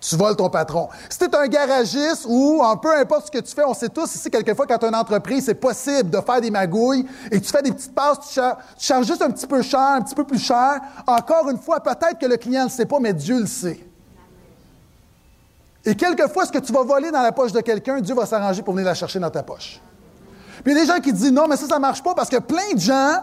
[0.00, 0.88] tu voles ton patron.
[1.08, 3.90] Si tu es un garagiste ou un peu importe ce que tu fais, on sait
[3.90, 7.40] tous ici, quelquefois, quand tu as une entreprise, c'est possible de faire des magouilles et
[7.40, 8.40] tu fais des petites passes, tu,
[8.78, 10.80] charges juste un petit peu cher, un petit peu plus cher.
[11.06, 13.78] Encore une fois, peut-être que le client ne le sait pas, mais Dieu le sait.
[15.84, 18.62] Et quelquefois, ce que tu vas voler dans la poche de quelqu'un, Dieu va s'arranger
[18.62, 19.80] pour venir la chercher dans ta poche.
[20.62, 22.14] Puis il y a des gens qui disent non, mais ça, ça ne marche pas
[22.14, 23.18] parce que plein de gens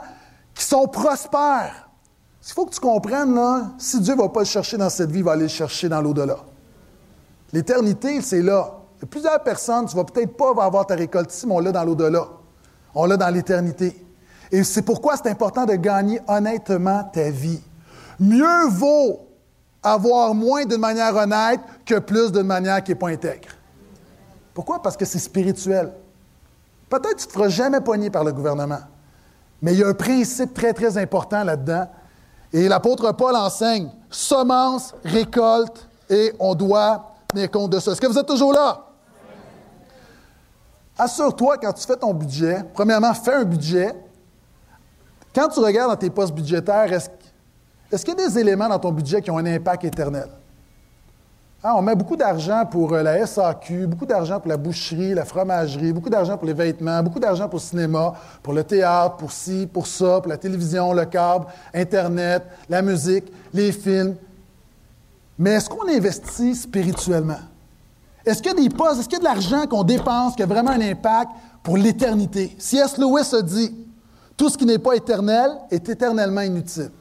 [0.54, 1.90] qui sont prospères.
[2.48, 5.12] Il faut que tu comprennes, là, si Dieu ne va pas le chercher dans cette
[5.12, 6.38] vie, il va aller le chercher dans l'au-delà.
[7.54, 8.72] L'éternité, c'est là.
[8.98, 11.54] Il y a plusieurs personnes, tu ne vas peut-être pas avoir ta récolte ici, mais
[11.54, 12.28] on l'a dans l'au-delà.
[12.96, 14.06] On l'a dans l'éternité.
[14.52, 17.62] Et c'est pourquoi c'est important de gagner honnêtement ta vie.
[18.20, 19.28] Mieux vaut
[19.84, 23.50] avoir moins d'une manière honnête que plus d'une manière qui n'est pas intègre.
[24.54, 24.82] Pourquoi?
[24.82, 25.94] Parce que c'est spirituel.
[26.90, 28.80] Peut-être que tu ne te feras jamais pogner par le gouvernement.
[29.62, 31.88] Mais il y a un principe très, très important là-dedans.
[32.54, 37.92] Et l'apôtre Paul enseigne semence, récolte, et on doit tenir compte de ça.
[37.92, 38.86] Est-ce que vous êtes toujours là?
[40.98, 43.94] Assure-toi, quand tu fais ton budget, premièrement, fais un budget.
[45.34, 48.92] Quand tu regardes dans tes postes budgétaires, est-ce qu'il y a des éléments dans ton
[48.92, 50.30] budget qui ont un impact éternel?
[51.64, 55.26] Hein, on met beaucoup d'argent pour euh, la SAQ, beaucoup d'argent pour la boucherie, la
[55.26, 58.14] fromagerie, beaucoup d'argent pour les vêtements, beaucoup d'argent pour le cinéma,
[58.44, 63.26] pour le théâtre, pour ci, pour ça, pour la télévision, le câble, Internet, la musique,
[63.54, 64.16] les films.
[65.38, 67.40] Mais est-ce qu'on investit spirituellement?
[68.26, 70.44] Est-ce qu'il y a des postes, est-ce qu'il y a de l'argent qu'on dépense qui
[70.44, 71.32] a vraiment un impact
[71.64, 72.56] pour l'éternité?
[72.58, 72.98] C.S.
[72.98, 73.74] Lewis a dit,
[74.36, 76.92] tout ce qui n'est pas éternel est éternellement inutile.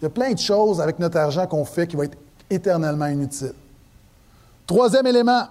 [0.00, 2.16] Il y a plein de choses avec notre argent qu'on fait qui vont être
[2.48, 3.54] éternellement inutiles.
[4.66, 5.42] Troisième élément,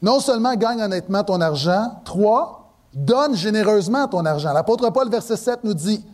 [0.00, 4.52] non seulement gagne honnêtement ton argent, trois, donne généreusement ton argent.
[4.52, 6.04] L'apôtre Paul, verset 7, nous dit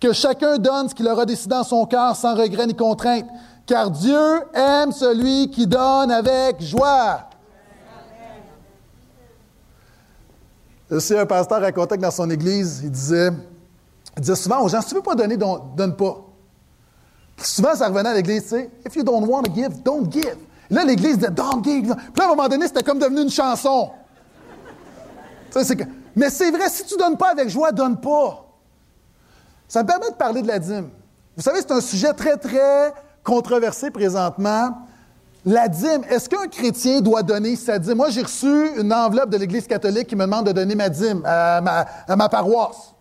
[0.00, 3.26] que chacun donne ce qu'il aura décidé dans son cœur sans regret ni contrainte,
[3.66, 7.28] car Dieu aime celui qui donne avec joie.
[10.98, 13.30] Sais, un pasteur racontait que dans son église, il disait,
[14.16, 16.22] disait souvent aux gens, si tu ne veux pas donner, donne pas.
[17.38, 20.36] Souvent, ça revenait à l'Église, tu sais, If you don't want to give, don't give.
[20.70, 21.94] là, l'Église disait, don't give.
[21.94, 23.90] Puis à un moment donné, c'était comme devenu une chanson.
[26.14, 28.45] Mais c'est vrai, si tu ne donnes pas avec joie, donne pas.
[29.68, 30.88] Ça me permet de parler de la dîme.
[31.36, 32.92] Vous savez, c'est un sujet très, très
[33.24, 34.70] controversé présentement.
[35.44, 37.98] La dîme, est-ce qu'un chrétien doit donner sa dîme?
[37.98, 41.22] Moi, j'ai reçu une enveloppe de l'Église catholique qui me demande de donner ma dîme
[41.24, 41.60] à
[42.16, 42.94] ma paroisse.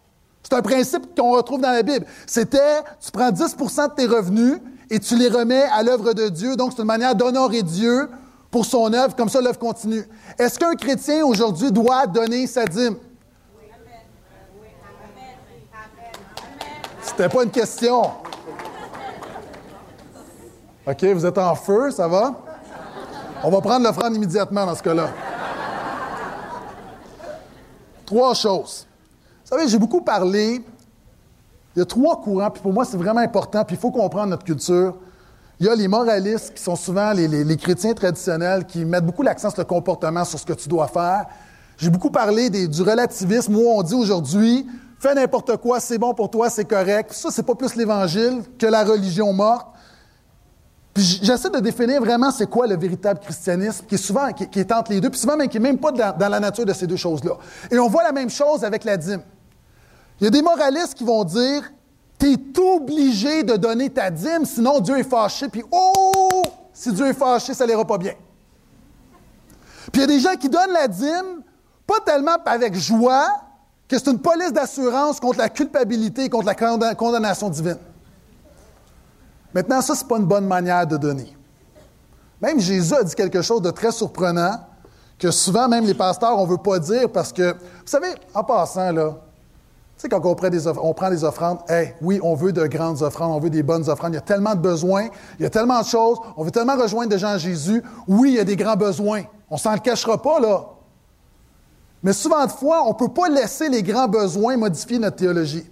[0.43, 2.06] C'est un principe qu'on retrouve dans la Bible.
[2.28, 4.60] C'était, tu prends 10% de tes revenus
[4.91, 6.56] et tu les remets à l'œuvre de Dieu.
[6.56, 8.10] Donc, c'est une manière d'honorer Dieu
[8.51, 9.15] pour son œuvre.
[9.15, 10.08] Comme ça, l'œuvre continue.
[10.38, 12.95] Est-ce qu'un chrétien aujourd'hui doit donner sa dîme?
[17.17, 18.12] C'était pas une question.
[20.86, 22.34] OK, vous êtes en feu, ça va?
[23.41, 25.08] On va prendre l'offrande immédiatement dans ce cas-là.
[28.06, 28.86] Trois choses.
[29.45, 30.62] Vous savez, j'ai beaucoup parlé.
[31.73, 34.28] Il y a trois courants, puis pour moi, c'est vraiment important, puis il faut comprendre
[34.28, 34.95] notre culture.
[35.62, 39.49] Il y a les moralistes, qui sont souvent les, chrétiens traditionnels, qui mettent beaucoup l'accent
[39.51, 41.28] sur le comportement, sur ce que tu dois faire.
[41.78, 44.67] J'ai beaucoup parlé du relativisme, où on dit aujourd'hui,
[45.05, 47.13] fais n'importe quoi, c'est bon pour toi, c'est correct.
[47.13, 49.67] Ça, c'est pas plus l'Évangile que la religion morte.
[50.93, 54.71] Puis j'essaie de définir vraiment c'est quoi le véritable christianisme, qui est souvent, qui, est
[54.71, 56.73] entre les deux, puis souvent même qui n'est même pas dans, dans la nature de
[56.73, 57.33] ces deux choses-là.
[57.69, 59.21] Et on voit la même chose avec la dîme.
[60.19, 61.69] Il y a des moralistes qui vont dire,
[62.17, 67.07] tu es obligé de donner ta dîme, sinon Dieu est fâché, puis oh, si Dieu
[67.07, 68.13] est fâché, ça n'ira pas bien.
[69.91, 71.43] Puis il y a des gens qui donnent la dîme,
[71.85, 73.27] pas tellement avec joie,
[73.87, 77.77] que c'est une police d'assurance contre la culpabilité et contre la condamnation divine.
[79.53, 81.35] Maintenant, ça, ce n'est pas une bonne manière de donner.
[82.41, 84.59] Même Jésus a dit quelque chose de très surprenant
[85.17, 88.43] que souvent, même les pasteurs, on ne veut pas dire parce que, vous savez, en
[88.43, 89.11] passant, là,
[89.97, 92.67] tu sais, quand on prend, des on prend des offrandes, hey, oui, on veut de
[92.67, 94.11] grandes offrandes, on veut des bonnes offrandes.
[94.11, 95.07] Il y a tellement de besoins,
[95.39, 97.81] il y a tellement de choses, on veut tellement rejoindre des gens à Jésus.
[98.09, 99.23] Oui, il y a des grands besoins.
[99.49, 100.65] On s'en le cachera pas, là.
[102.03, 105.65] Mais souvent de fois, on ne peut pas laisser les grands besoins modifier notre théologie.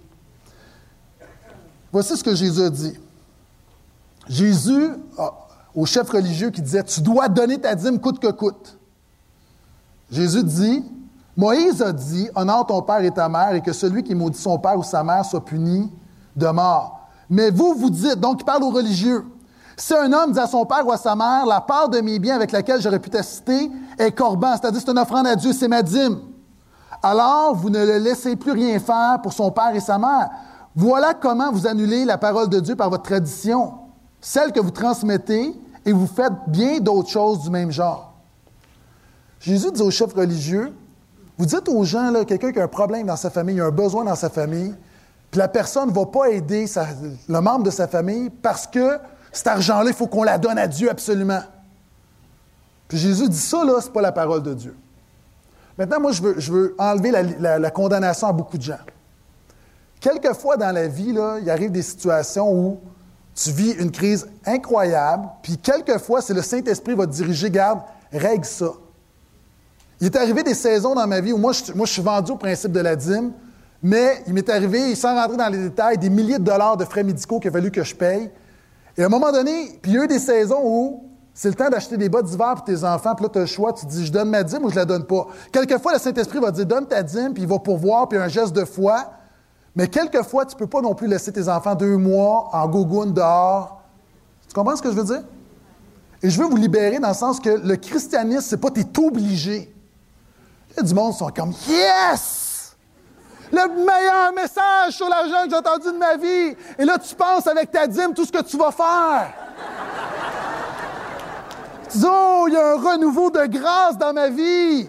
[1.92, 2.98] Voici ce que Jésus a dit.
[4.28, 4.90] Jésus,
[5.74, 8.78] au chef religieux qui disait, tu dois donner ta dîme coûte que coûte.
[10.10, 10.84] Jésus dit,
[11.36, 14.58] Moïse a dit, honore ton père et ta mère et que celui qui maudit son
[14.58, 15.90] père ou sa mère soit puni
[16.36, 17.08] de mort.
[17.28, 19.24] Mais vous, vous dites, donc il parle aux religieux,
[19.76, 22.18] si un homme dit à son père ou à sa mère, la part de mes
[22.18, 25.68] biens avec laquelle j'aurais pu t'assister est corban, c'est-à-dire c'est une offrande à Dieu, c'est
[25.68, 26.20] ma dîme.
[27.02, 30.30] Alors, vous ne le laissez plus rien faire pour son père et sa mère.
[30.76, 33.74] Voilà comment vous annulez la parole de Dieu par votre tradition,
[34.20, 35.54] celle que vous transmettez,
[35.86, 38.14] et vous faites bien d'autres choses du même genre.
[39.40, 40.72] Jésus dit aux chefs religieux,
[41.36, 43.70] vous dites aux gens, quelqu'un qui a un problème dans sa famille, il a un
[43.70, 44.74] besoin dans sa famille,
[45.30, 46.66] puis la personne ne va pas aider
[47.28, 48.98] le membre de sa famille parce que
[49.34, 51.42] cet argent-là, il faut qu'on la donne à Dieu absolument.
[52.88, 54.76] Puis Jésus dit ça, là, ce n'est pas la parole de Dieu.
[55.76, 58.78] Maintenant, moi, je veux, enlever la, condamnation à beaucoup de gens.
[60.00, 62.80] Quelquefois dans la vie, il arrive des situations où
[63.34, 67.80] tu vis une crise incroyable, puis quelquefois, c'est le Saint-Esprit qui va te diriger, garde,
[68.12, 68.70] règle ça.
[70.00, 72.30] Il est arrivé des saisons dans ma vie où moi, je, moi, je suis vendu
[72.30, 73.32] au principe de la dîme,
[73.82, 77.02] mais il m'est arrivé, sans rentrer dans les détails, des milliers de dollars de frais
[77.02, 78.30] médicaux qu'il a fallu que je paye.
[78.96, 81.54] Et à un moment donné, puis il y a eu des saisons où c'est le
[81.54, 83.86] temps d'acheter des bottes d'hiver pour tes enfants, puis là, tu as le choix, tu
[83.86, 85.26] dis, je donne ma dîme ou je la donne pas.
[85.50, 88.52] Quelquefois, le Saint-Esprit va dire, donne ta dîme, puis il va pourvoir, puis un geste
[88.52, 89.10] de foi.
[89.74, 93.12] Mais quelquefois, tu ne peux pas non plus laisser tes enfants deux mois en gougoune
[93.12, 93.82] dehors.
[94.46, 95.22] Tu comprends ce que je veux dire?
[96.22, 99.74] Et je veux vous libérer dans le sens que le christianisme, c'est pas t'es obligé.
[100.70, 102.43] Il y a du monde qui sont comme Yes!
[103.54, 106.56] Le meilleur message sur l'argent que j'ai entendu de ma vie.
[106.78, 109.32] Et là, tu penses avec ta dîme tout ce que tu vas faire.
[111.90, 114.88] Tu dis, oh, il y a un renouveau de grâce dans ma vie.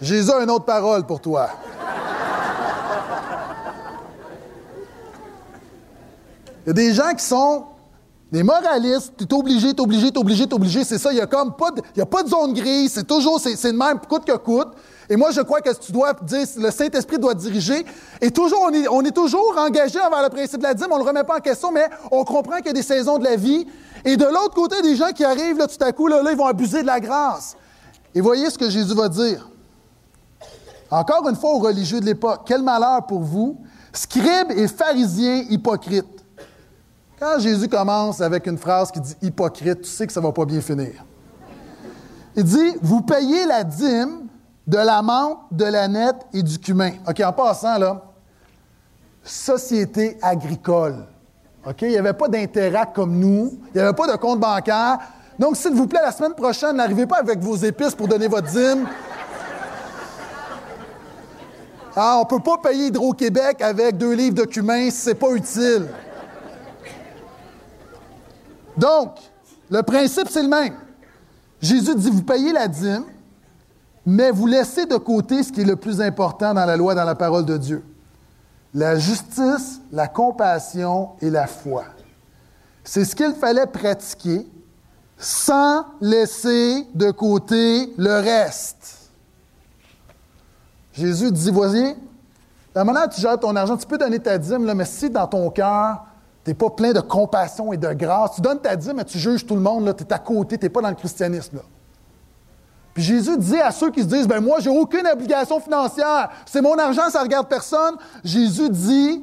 [0.00, 1.50] Jésus a une autre parole pour toi.
[6.64, 7.64] Il y a des gens qui sont
[8.30, 10.98] des moralistes, tu es obligé, tu es obligé, tu es obligé, tu es obligé, c'est
[10.98, 13.62] ça, il n'y a comme pas de, a pas de zone grise, c'est toujours, c'est,
[13.64, 14.68] le même, coûte que coûte.
[15.10, 17.84] Et moi, je crois que tu dois dire, le Saint-Esprit doit diriger.
[18.20, 21.08] Et toujours, on est, toujours engagé envers le principe de la dîme, on ne le
[21.08, 23.66] remet pas en question, mais on comprend qu'il y a des saisons de la vie.
[24.04, 26.46] Et de l'autre côté, des gens qui arrivent, tout à coup, là, là, ils vont
[26.46, 27.56] abuser de la grâce.
[28.14, 29.48] Et voyez ce que Jésus va dire.
[30.90, 33.58] Encore une fois aux religieux de l'époque, quel malheur pour vous,
[33.92, 36.24] scribes et pharisiens hypocrites.
[37.18, 40.32] Quand Jésus commence avec une phrase qui dit hypocrite, tu sais que ça ne va
[40.32, 41.04] pas bien finir.
[42.36, 44.27] Il dit, vous payez la dîme
[44.68, 46.90] de la menthe, de la nette et du cumin.
[47.08, 48.02] OK, en passant, là,
[49.24, 51.06] société agricole.
[51.66, 51.82] OK?
[51.82, 53.58] Il n'y avait pas d'intérêt comme nous.
[53.68, 54.98] Il n'y avait pas de compte bancaire.
[55.38, 58.48] Donc, s'il vous plaît, la semaine prochaine, n'arrivez pas avec vos épices pour donner votre
[58.48, 58.86] dîme.
[61.96, 65.14] Ah, on ne peut pas payer Hydro-Québec avec deux livres de cumin si ce n'est
[65.14, 65.88] pas utile.
[68.76, 69.14] Donc,
[69.70, 70.74] le principe, c'est le même.
[71.60, 73.04] Jésus dit, vous payez la dîme,
[74.10, 77.04] mais vous laissez de côté ce qui est le plus important dans la loi, dans
[77.04, 77.84] la parole de Dieu.
[78.72, 81.84] La justice, la compassion et la foi.
[82.82, 84.46] C'est ce qu'il fallait pratiquer
[85.18, 89.10] sans laisser de côté le reste.
[90.94, 91.94] Jésus dit, voici,
[92.74, 95.26] la manière dont tu gères ton argent, tu peux donner ta dîme, mais si dans
[95.26, 96.06] ton cœur,
[96.44, 99.18] tu n'es pas plein de compassion et de grâce, tu donnes ta dîme, mais tu
[99.18, 101.60] juges tout le monde, tu es à côté, tu n'es pas dans le christianisme.
[102.98, 106.76] Jésus dit à ceux qui se disent, ben moi, j'ai aucune obligation financière, c'est mon
[106.76, 107.94] argent, ça regarde personne.
[108.24, 109.22] Jésus dit,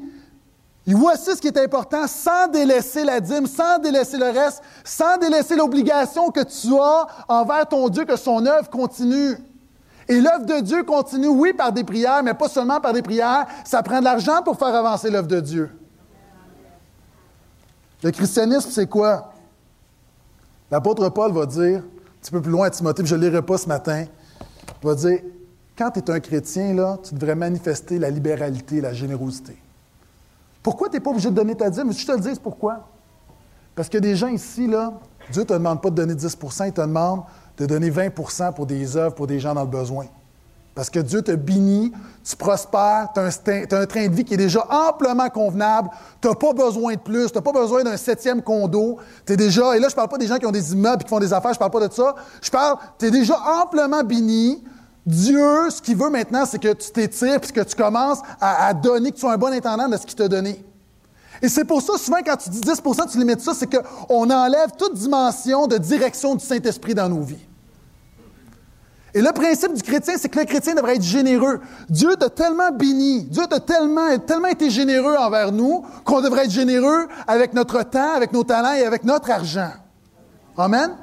[0.87, 5.57] voici ce qui est important, sans délaisser la dîme, sans délaisser le reste, sans délaisser
[5.57, 9.35] l'obligation que tu as envers ton Dieu, que son œuvre continue.
[10.07, 13.45] Et l'œuvre de Dieu continue, oui, par des prières, mais pas seulement par des prières.
[13.65, 15.69] Ça prend de l'argent pour faire avancer l'œuvre de Dieu.
[18.03, 19.33] Le christianisme, c'est quoi?
[20.71, 21.83] L'apôtre Paul va dire,
[22.25, 24.05] petit peu plus loin à Timothée, puis je ne lirai pas ce matin,
[24.81, 25.19] il va dire,
[25.77, 29.55] quand tu es un chrétien, là, tu devrais manifester la libéralité, la générosité.
[30.63, 31.93] Pourquoi tu n'es pas obligé de donner ta dîme?
[31.93, 32.87] Je te le dis, pourquoi?
[33.75, 34.93] Parce que des gens ici, là,
[35.31, 37.21] Dieu ne te demande pas de donner 10% il te demande
[37.57, 40.05] de donner 20% pour des œuvres, pour des gens dans le besoin.
[40.75, 44.37] Parce que Dieu te bénit, tu prospères, tu as, un train de vie qui est
[44.37, 45.89] déjà amplement convenable,
[46.21, 49.37] tu n'as pas besoin de plus, tu n'as pas besoin d'un septième condo, tu es
[49.37, 51.09] déjà, et là je ne parle pas des gens qui ont des immeubles et qui
[51.09, 54.03] font des affaires, je ne parle pas de ça, je parle, tu es déjà amplement
[54.03, 54.61] béni,
[55.05, 59.11] Dieu, ce qu'il veut maintenant, c'est que tu t'étires puis que tu commences à, donner,
[59.11, 60.61] que tu sois un bon intendant de ce qu'il t'a donné.
[61.41, 64.71] Et c'est pour ça, souvent, quand tu dis 10% tu limites ça, c'est qu'on enlève
[64.77, 67.44] toute dimension de direction du Saint-Esprit dans nos vies.
[69.15, 71.61] Et le principe du chrétien, c'est que le chrétien devrait être généreux.
[71.87, 76.51] Dieu t'a tellement béni, Dieu t'a tellement, tellement été généreux envers nous qu'on devrait être
[76.51, 79.71] généreux avec notre temps, avec nos talents et avec notre argent.
[80.57, 80.97] Amen?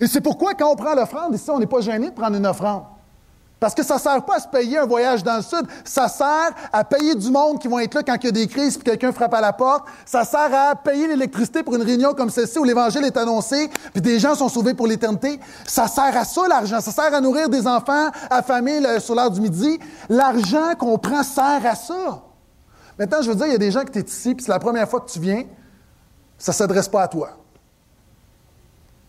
[0.00, 2.46] Et c'est pourquoi quand on prend l'offrande, ici, on n'est pas gêné de prendre une
[2.46, 2.84] offrande.
[3.64, 6.06] Parce que ça ne sert pas à se payer un voyage dans le sud, ça
[6.06, 8.76] sert à payer du monde qui vont être là quand il y a des crises
[8.76, 9.86] puis quelqu'un frappe à la porte.
[10.04, 14.02] Ça sert à payer l'électricité pour une réunion comme celle-ci où l'Évangile est annoncé puis
[14.02, 15.40] des gens sont sauvés pour l'éternité.
[15.66, 16.78] Ça sert à ça, l'argent.
[16.82, 19.80] Ça sert à nourrir des enfants affamés sur l'heure du midi.
[20.10, 22.22] L'argent qu'on prend sert à ça.
[22.98, 24.58] Maintenant, je veux dire, il y a des gens qui sont ici puis c'est la
[24.58, 25.44] première fois que tu viens,
[26.36, 27.30] ça ne s'adresse pas à toi.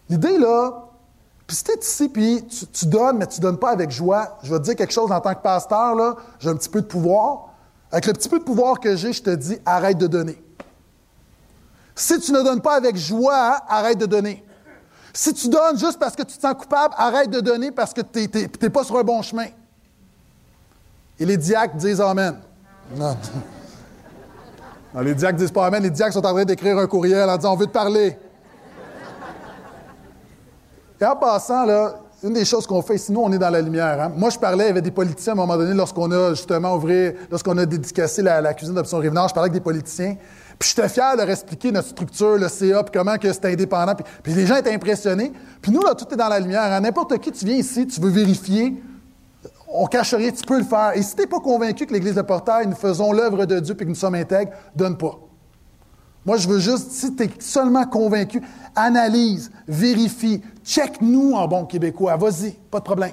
[0.08, 0.85] L'idée, là,
[1.48, 2.44] puis si tu es ici, puis
[2.74, 5.12] tu, donnes, mais tu ne donnes pas avec joie, je vais te dire quelque chose
[5.12, 7.50] en tant que pasteur, là, j'ai un petit peu de pouvoir.
[7.92, 10.42] Avec le petit peu de pouvoir que j'ai, je te dis, arrête de donner.
[11.94, 14.44] Si tu ne donnes pas avec joie, arrête de donner.
[15.14, 18.02] Si tu donnes juste parce que tu te sens coupable, arrête de donner parce que
[18.02, 18.28] tu
[18.62, 19.48] n'es pas sur un bon chemin.
[21.18, 22.38] Et les diacres disent Amen.
[22.96, 23.18] Non.
[25.02, 25.82] les diacres disent pas Amen.
[25.82, 28.18] Les diacres sont en train d'écrire un courriel en disant On veut te parler.
[31.00, 34.02] Et en passant, là, une des choses qu'on fait, sinon on est dans la lumière.
[34.02, 34.12] Hein.
[34.16, 37.58] Moi, je parlais avec des politiciens à un moment donné lorsqu'on a justement ouvert, lorsqu'on
[37.58, 40.16] a dédicacé la, cuisine d'Option Rivenard, je parlais avec des politiciens.
[40.58, 43.94] Puis j'étais fier de leur expliquer notre structure, le CA, puis comment que c'était indépendant.
[44.24, 45.34] Puis, les gens étaient impressionnés.
[45.62, 46.72] Puis nous, là, tout est dans la lumière.
[46.72, 46.80] Hein.
[46.80, 48.82] N'importe qui, tu viens ici, tu veux vérifier,
[49.68, 50.94] on cache rien, tu peux le faire.
[50.96, 53.76] Et si tu n'es pas convaincu que l'Église de Portail, nous faisons l'œuvre de Dieu
[53.78, 55.20] et que nous sommes intègres, donne pas.
[56.26, 58.42] Moi, je veux juste, si tu es seulement convaincu,
[58.76, 62.18] analyse, vérifie, check-nous en bon québécois.
[62.18, 63.12] Vas-y, pas de problème.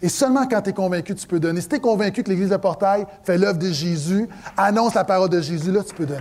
[0.00, 1.60] Et seulement quand tu es convaincu, tu peux donner.
[1.60, 5.28] Si tu es convaincu que l'Église de Portail fait l'œuvre de Jésus, annonce la parole
[5.28, 6.20] de Jésus, là, tu peux donner.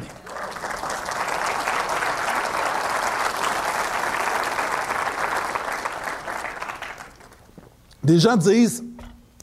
[8.04, 8.84] Des gens disent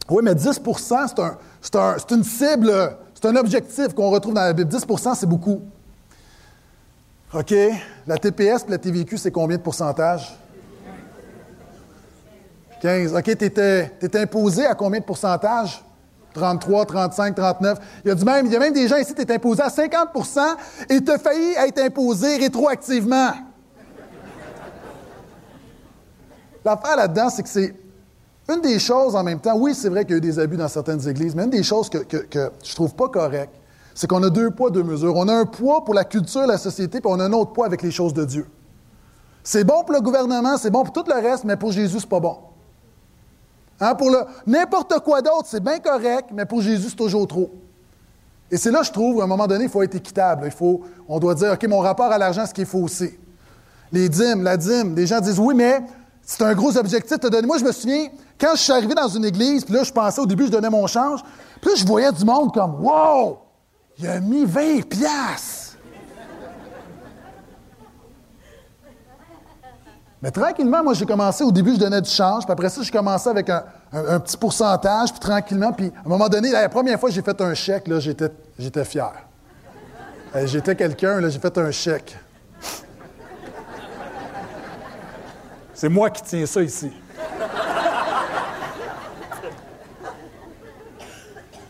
[0.09, 4.71] Oui, mais 10% c'est une cible, c'est un objectif qu'on retrouve dans la Bible.
[4.71, 5.63] 10% c'est beaucoup.
[7.35, 7.55] OK,
[8.07, 10.39] la TPS et la TVQ, c'est combien de pourcentage?
[12.83, 13.15] 15.
[13.15, 15.83] OK, tu étais, imposé à combien de pourcentage?
[16.35, 17.79] 33, 35, 39.
[18.05, 19.69] Il y a, du même, il y a même des gens ici, tu imposé à
[19.69, 20.41] 50%
[20.91, 23.33] et tu as failli être imposé rétroactivement.
[26.65, 27.75] L'affaire là-dedans, c'est que c'est
[28.49, 29.57] une des choses en même temps.
[29.57, 31.63] Oui, c'est vrai qu'il y a eu des abus dans certaines églises, mais une des
[31.63, 33.55] choses que, que, que je trouve pas correctes,
[33.95, 35.17] c'est qu'on a deux poids, deux mesures.
[35.17, 37.67] On a un poids pour la culture, la société, puis on a un autre poids
[37.67, 38.47] avec les choses de Dieu.
[39.45, 42.09] C'est bon pour le gouvernement, c'est bon pour tout le reste, mais pour Jésus, c'est
[42.09, 42.39] pas bon.
[43.81, 44.15] Hein, pour
[44.47, 47.51] n'importe quoi d'autre, c'est bien correct, mais pour Jésus, c'est toujours trop.
[48.51, 50.43] Et c'est là, je trouve, à un moment donné, il faut être équitable.
[50.45, 53.11] Il faut, on doit dire, OK, mon rapport à l'argent, ce qu'il faut aussi.
[53.91, 55.81] Les dîmes, la dîme, des gens disent, oui, mais
[56.23, 57.47] c'est un gros objectif donner.
[57.47, 60.21] Moi, je me souviens, quand je suis arrivé dans une église, puis là, je pensais,
[60.21, 61.21] au début, je donnais mon change,
[61.61, 63.39] puis là, je voyais du monde comme, wow!
[64.03, 65.77] Il a mis 20 piastres.
[70.21, 72.91] Mais tranquillement, moi, j'ai commencé, au début, je donnais du change, puis après ça, j'ai
[72.91, 73.63] commencé avec un,
[74.19, 77.41] petit pourcentage, puis tranquillement, puis à un moment donné, la première fois que j'ai fait
[77.41, 78.29] un chèque, là, j'étais,
[78.59, 79.13] j'étais fier.
[80.35, 82.17] Euh, j'étais quelqu'un, là, j'ai fait un chèque.
[85.75, 86.91] C'est moi qui tiens ça ici.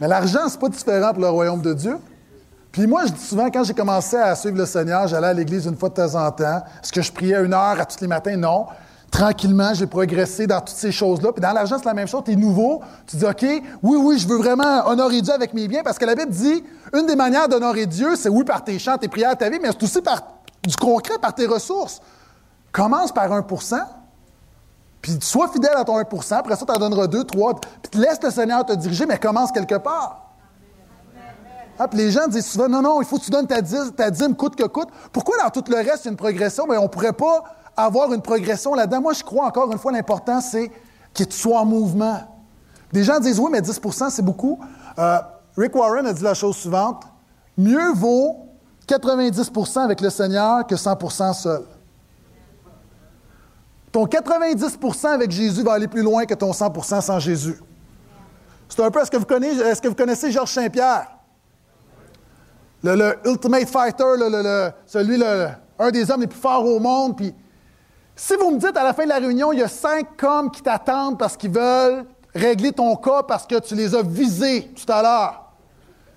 [0.01, 1.99] Mais l'argent, c'est pas différent pour le royaume de Dieu.
[2.73, 5.67] Puis moi, je dis souvent, quand j'ai commencé à suivre le Seigneur, j'allais à l'église
[5.67, 6.63] une fois de temps en temps.
[6.83, 8.35] Est-ce que je priais une heure à tous les matins?
[8.35, 8.67] Non.
[9.11, 11.33] Tranquillement, j'ai progressé dans toutes ces choses-là.
[11.33, 12.23] Puis dans l'argent, c'est la même chose.
[12.25, 12.81] Tu es nouveau.
[13.07, 15.83] Tu dis, OK, oui, oui, je veux vraiment honorer Dieu avec mes biens.
[15.85, 16.65] Parce que la Bible dit,
[16.95, 19.69] une des manières d'honorer Dieu, c'est oui, par tes chants, tes prières, ta vie, mais
[19.71, 20.23] c'est aussi par
[20.67, 22.01] du concret, par tes ressources.
[22.73, 23.81] Commence par 1%
[25.03, 27.61] puis sois fidèle à ton 1% après ça, tu en donneras 2, 3,
[27.91, 30.22] puis laisse le Seigneur te diriger, mais commence quelque part.
[31.79, 34.57] Ah, les gens disent souvent, non, non, il faut que tu donnes ta dîme, coûte
[34.57, 34.89] que coûte.
[35.13, 37.43] Pourquoi dans tout le reste, il une progression, mais on ne pourrait pas
[37.77, 39.01] avoir une progression là-dedans.
[39.01, 40.71] Moi, je crois encore une fois, l'important, c'est
[41.15, 42.21] que tu sois en mouvement.
[42.93, 44.61] Des gens disent, oui, mais 10% c'est beaucoup.
[44.99, 45.19] Euh,
[45.57, 47.05] Rick Warren a dit la chose suivante,
[47.57, 48.49] mieux vaut
[48.87, 51.65] 90% avec le Seigneur que 100% seul.
[53.91, 57.61] Ton 90% avec Jésus va aller plus loin que ton 100% sans Jésus.
[58.69, 61.07] C'est un peu, est-ce que vous connaissez, est-ce que vous connaissez Georges Saint-Pierre?
[62.83, 65.23] Le, Ultimate Fighter, le, celui,
[65.79, 67.17] un des hommes les plus forts au monde.
[67.17, 67.35] Puis,
[68.17, 70.51] si vous me dites à la fin de la réunion, il y a cinq hommes
[70.51, 72.05] qui t'attendent parce qu'ils veulent
[72.35, 75.53] régler ton cas parce que tu les as visés tout à l'heure.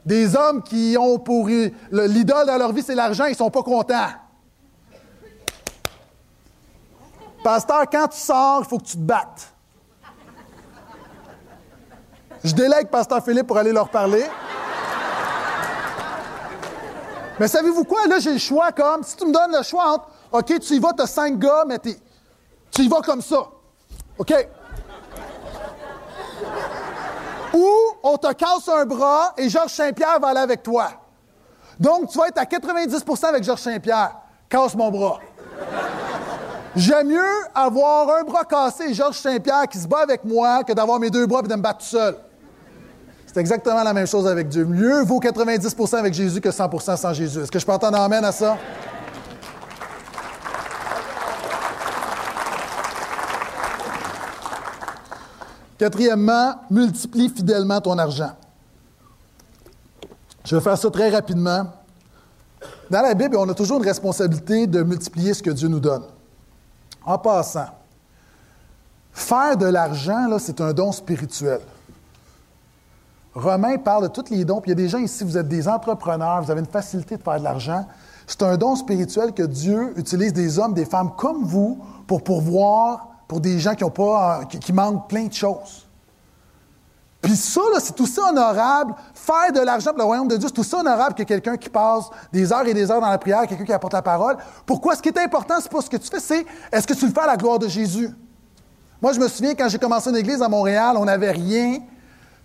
[0.06, 4.10] Des hommes qui ont pour l'idole dans leur vie, c'est l'argent, ils sont pas contents.
[7.44, 9.54] Pasteur, quand tu sors, il faut que tu te battes.
[12.44, 14.24] Je délègue Pasteur Philippe pour aller leur parler.
[17.40, 18.08] Mais savez-vous quoi?
[18.08, 20.80] Là, j'ai le choix comme, si tu me donnes le choix entre, OK, tu y
[20.80, 21.96] vas, tu as cinq gars, mais tu
[22.82, 23.48] y vas comme ça.
[24.18, 24.34] OK?
[27.54, 27.70] Ou
[28.04, 30.90] on te casse un bras et Georges Saint-Pierre va aller avec toi.
[31.80, 34.16] Donc, tu vas être à 90% avec Georges Saint-Pierre.
[34.50, 35.20] Casse mon bras.
[36.76, 40.74] J'aime mieux avoir un bras cassé et Georges Saint-Pierre qui se bat avec moi que
[40.74, 42.18] d'avoir mes deux bras et de me battre tout seul.
[43.36, 44.64] C'est exactement la même chose avec Dieu.
[44.64, 47.42] Mieux vaut 90% avec Jésus que 100% sans Jésus.
[47.42, 48.58] Est-ce que je peux entendre amène à ça?
[55.78, 58.32] Quatrièmement, multiplie fidèlement ton argent.
[60.46, 61.74] Je vais faire ça très rapidement.
[62.90, 66.04] Dans la Bible, on a toujours une responsabilité de multiplier ce que Dieu nous donne.
[67.04, 67.68] En passant,
[69.12, 71.60] faire de l'argent, c'est un don spirituel.
[73.36, 74.62] Romain parle de tous les dons.
[74.62, 77.18] Puis il y a des gens ici, vous êtes des entrepreneurs, vous avez une facilité
[77.18, 77.86] de faire de l'argent.
[78.26, 83.10] C'est un don spirituel que Dieu utilise des hommes, des femmes comme vous pour pourvoir
[83.28, 85.88] pour des gens qui, ont pas, qui, manquent plein de choses.
[87.22, 88.94] Puis ça, c'est tout ça honorable.
[89.16, 91.70] Faire de l'argent pour le royaume de Dieu, c'est tout ça honorable que quelqu'un qui
[91.70, 94.38] passe des heures et des heures dans la prière, quelqu'un qui apporte la parole.
[94.66, 94.96] Pourquoi?
[94.96, 97.12] Ce qui est important, c'est pas ce que tu fais, c'est est-ce que tu le
[97.12, 98.12] fais à la gloire de Jésus?
[99.02, 101.80] Moi, je me souviens, quand j'ai commencé une église à Montréal, on n'avait rien.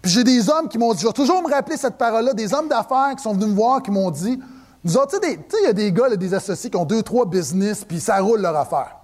[0.03, 2.55] Puis j'ai des hommes qui m'ont dit, je vais toujours me rappeler cette parole-là, des
[2.55, 4.41] hommes d'affaires qui sont venus me voir, qui m'ont dit,
[4.83, 7.27] nous autres, tu sais, il y a des gars, des associés qui ont deux, trois
[7.27, 8.97] business, puis ça roule leur affaire.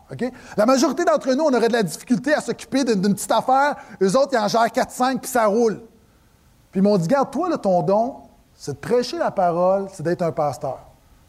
[0.56, 3.76] La majorité d'entre nous, on aurait de la difficulté à s'occuper d'une petite affaire.
[4.00, 5.80] Eux autres, ils en gèrent 4-5, puis ça roule.
[6.70, 8.14] Puis ils m'ont dit, garde, toi, là, ton don,
[8.54, 10.78] c'est de prêcher la parole, c'est d'être un pasteur.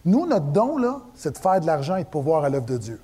[0.05, 2.78] Nous, notre don, là, c'est de faire de l'argent et de pouvoir à l'œuvre de
[2.78, 3.01] Dieu.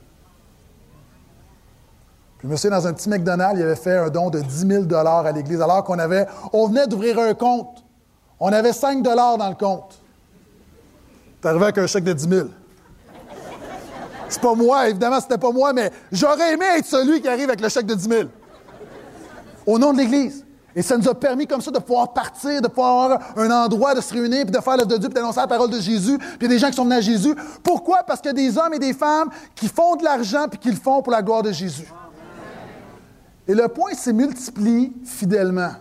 [2.43, 5.31] Puis monsieur, dans un petit McDonald's, il avait fait un don de 10 000 à
[5.31, 7.85] l'Église, alors qu'on avait, on venait d'ouvrir un compte.
[8.37, 9.97] On avait 5 dans le compte.
[11.41, 12.47] T'es arrivé avec un chèque de 10 000.
[14.27, 17.61] C'est pas moi, évidemment, c'était pas moi, mais j'aurais aimé être celui qui arrive avec
[17.61, 18.23] le chèque de 10 000.
[19.65, 20.45] Au nom de l'Église.
[20.75, 23.95] Et ça nous a permis comme ça de pouvoir partir, de pouvoir avoir un endroit
[23.95, 26.17] de se réunir, puis de faire l'œuvre de Dieu, puis d'annoncer la parole de Jésus,
[26.37, 27.33] puis des gens qui sont venus à Jésus.
[27.63, 27.99] Pourquoi?
[28.05, 30.71] Parce qu'il y a des hommes et des femmes qui font de l'argent, puis qui
[30.71, 31.87] le font pour la gloire de Jésus.
[33.47, 35.71] Et le point, c'est multiplie fidèlement.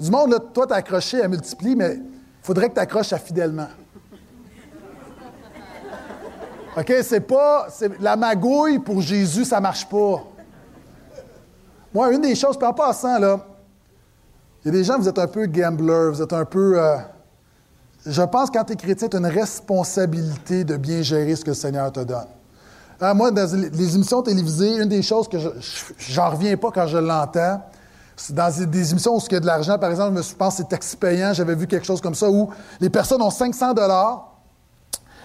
[0.00, 2.02] Du monde, là, toi, t'as accroché à multiplier, mais il
[2.42, 3.68] faudrait que tu accroches à fidèlement.
[6.76, 6.92] OK?
[7.02, 7.68] C'est pas.
[8.00, 10.24] La magouille pour Jésus, ça marche pas.
[11.92, 13.40] Moi, une des choses, puis en passant, là,
[14.62, 16.78] il y a des gens, vous êtes un peu gambler, vous êtes un peu.
[16.78, 16.96] Euh,
[18.04, 21.44] je pense que quand tu es chrétien, tu as une responsabilité de bien gérer ce
[21.44, 22.26] que le Seigneur te donne.
[23.00, 25.36] Ah, moi, dans les émissions télévisées, une des choses que
[25.98, 27.62] j'en reviens pas quand je l'entends,
[28.16, 30.62] c'est dans des émissions où il y a de l'argent, par exemple, je pense que
[30.62, 32.48] c'est taxi payant, j'avais vu quelque chose comme ça, où
[32.80, 34.32] les personnes ont 500 dollars,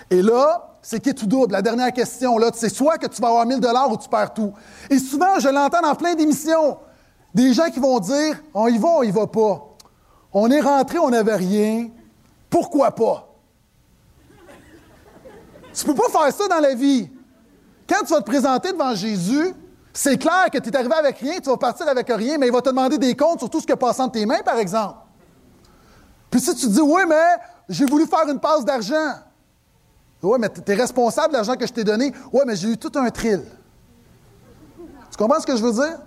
[0.09, 1.53] et là, c'est qui tout double?
[1.53, 4.34] La dernière question, là, c'est soit que tu vas avoir 1000 dollars ou tu perds
[4.34, 4.51] tout.
[4.89, 6.78] Et souvent, je l'entends dans plein d'émissions,
[7.34, 9.67] des gens qui vont dire, on y va, on y va pas.
[10.34, 11.89] On est rentré, on n'avait rien.
[12.49, 13.30] Pourquoi pas?
[15.74, 17.09] Tu peux pas faire ça dans la vie.
[17.92, 19.54] Quand tu vas te présenter devant Jésus,
[19.92, 22.54] c'est clair que tu es arrivé avec rien, tu vas partir avec rien, mais il
[22.54, 24.96] va te demander des comptes sur tout ce qui passe entre tes mains, par exemple.
[26.30, 27.36] Puis si tu dis, oui, mais
[27.68, 29.16] j'ai voulu faire une passe d'argent.
[30.24, 32.14] Oui, mais tu es responsable de l'argent que je t'ai donné.
[32.32, 33.44] Oui, mais j'ai eu tout un trill.
[35.10, 36.00] Tu comprends ce que je veux dire?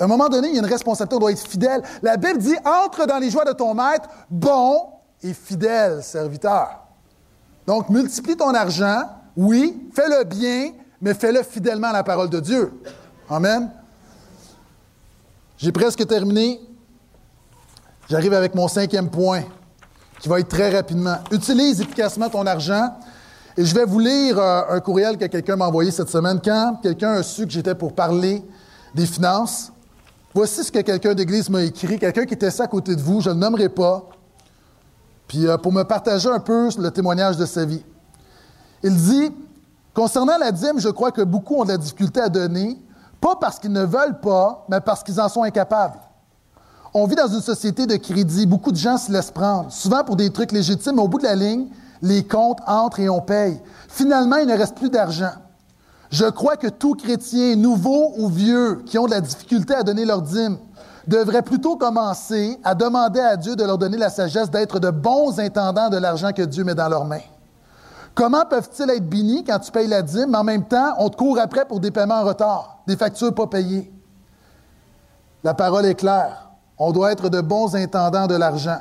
[0.00, 1.84] À un moment donné, il y a une responsabilité, on doit être fidèle.
[2.02, 4.88] La Bible dit, entre dans les joies de ton maître, bon
[5.22, 6.80] et fidèle serviteur.
[7.68, 9.04] Donc, multiplie ton argent,
[9.36, 12.72] oui, fais le bien, mais fais-le fidèlement à la parole de Dieu.
[13.28, 13.70] Amen.
[15.56, 16.60] J'ai presque terminé.
[18.08, 19.42] J'arrive avec mon cinquième point,
[20.20, 21.16] qui va être très rapidement.
[21.30, 22.94] Utilise efficacement ton argent.
[23.56, 26.40] Et je vais vous lire euh, un courriel que quelqu'un m'a envoyé cette semaine.
[26.44, 28.42] Quand quelqu'un a su que j'étais pour parler
[28.94, 29.72] des finances,
[30.34, 33.20] voici ce que quelqu'un d'église m'a écrit, quelqu'un qui était ça à côté de vous,
[33.20, 34.08] je ne le nommerai pas,
[35.28, 37.84] puis euh, pour me partager un peu le témoignage de sa vie.
[38.82, 39.30] Il dit,
[39.94, 42.78] concernant la dîme, je crois que beaucoup ont de la difficulté à donner,
[43.20, 45.98] pas parce qu'ils ne veulent pas, mais parce qu'ils en sont incapables.
[46.92, 48.46] On vit dans une société de crédit.
[48.46, 51.24] Beaucoup de gens se laissent prendre, souvent pour des trucs légitimes, mais au bout de
[51.24, 51.66] la ligne,
[52.02, 53.60] les comptes entrent et on paye.
[53.88, 55.32] Finalement, il ne reste plus d'argent.
[56.10, 60.04] Je crois que tout chrétien, nouveau ou vieux, qui ont de la difficulté à donner
[60.04, 60.58] leur dîme,
[61.08, 65.40] devrait plutôt commencer à demander à Dieu de leur donner la sagesse d'être de bons
[65.40, 67.20] intendants de l'argent que Dieu met dans leurs mains.
[68.14, 71.16] Comment peuvent-ils être bénis quand tu payes la dîme, mais en même temps, on te
[71.16, 73.92] court après pour des paiements en retard, des factures pas payées?
[75.42, 76.50] La parole est claire.
[76.78, 78.78] On doit être de bons intendants de l'argent.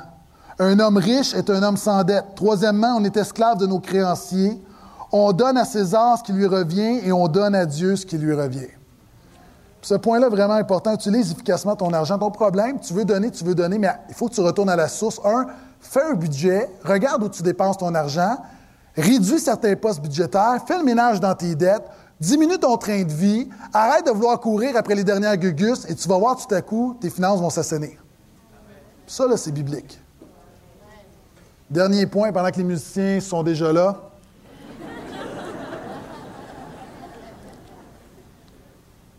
[0.59, 2.25] Un homme riche est un homme sans dette.
[2.35, 4.61] Troisièmement, on est esclave de nos créanciers.
[5.11, 8.17] On donne à César ce qui lui revient et on donne à Dieu ce qui
[8.17, 8.69] lui revient.
[9.81, 10.93] Ce point-là vraiment important.
[10.93, 12.17] Utilise efficacement ton argent.
[12.17, 14.75] Ton problème, tu veux donner, tu veux donner, mais il faut que tu retournes à
[14.75, 15.19] la source.
[15.25, 15.47] Un,
[15.81, 18.37] fais un budget, regarde où tu dépenses ton argent,
[18.95, 21.89] réduis certains postes budgétaires, fais le ménage dans tes dettes,
[22.19, 26.07] diminue ton train de vie, arrête de vouloir courir après les dernières gugus et tu
[26.07, 28.03] vas voir tout à coup, tes finances vont s'assainir.
[29.05, 29.99] Ça, là, c'est biblique.
[31.69, 33.97] Dernier point, pendant que les musiciens sont déjà là.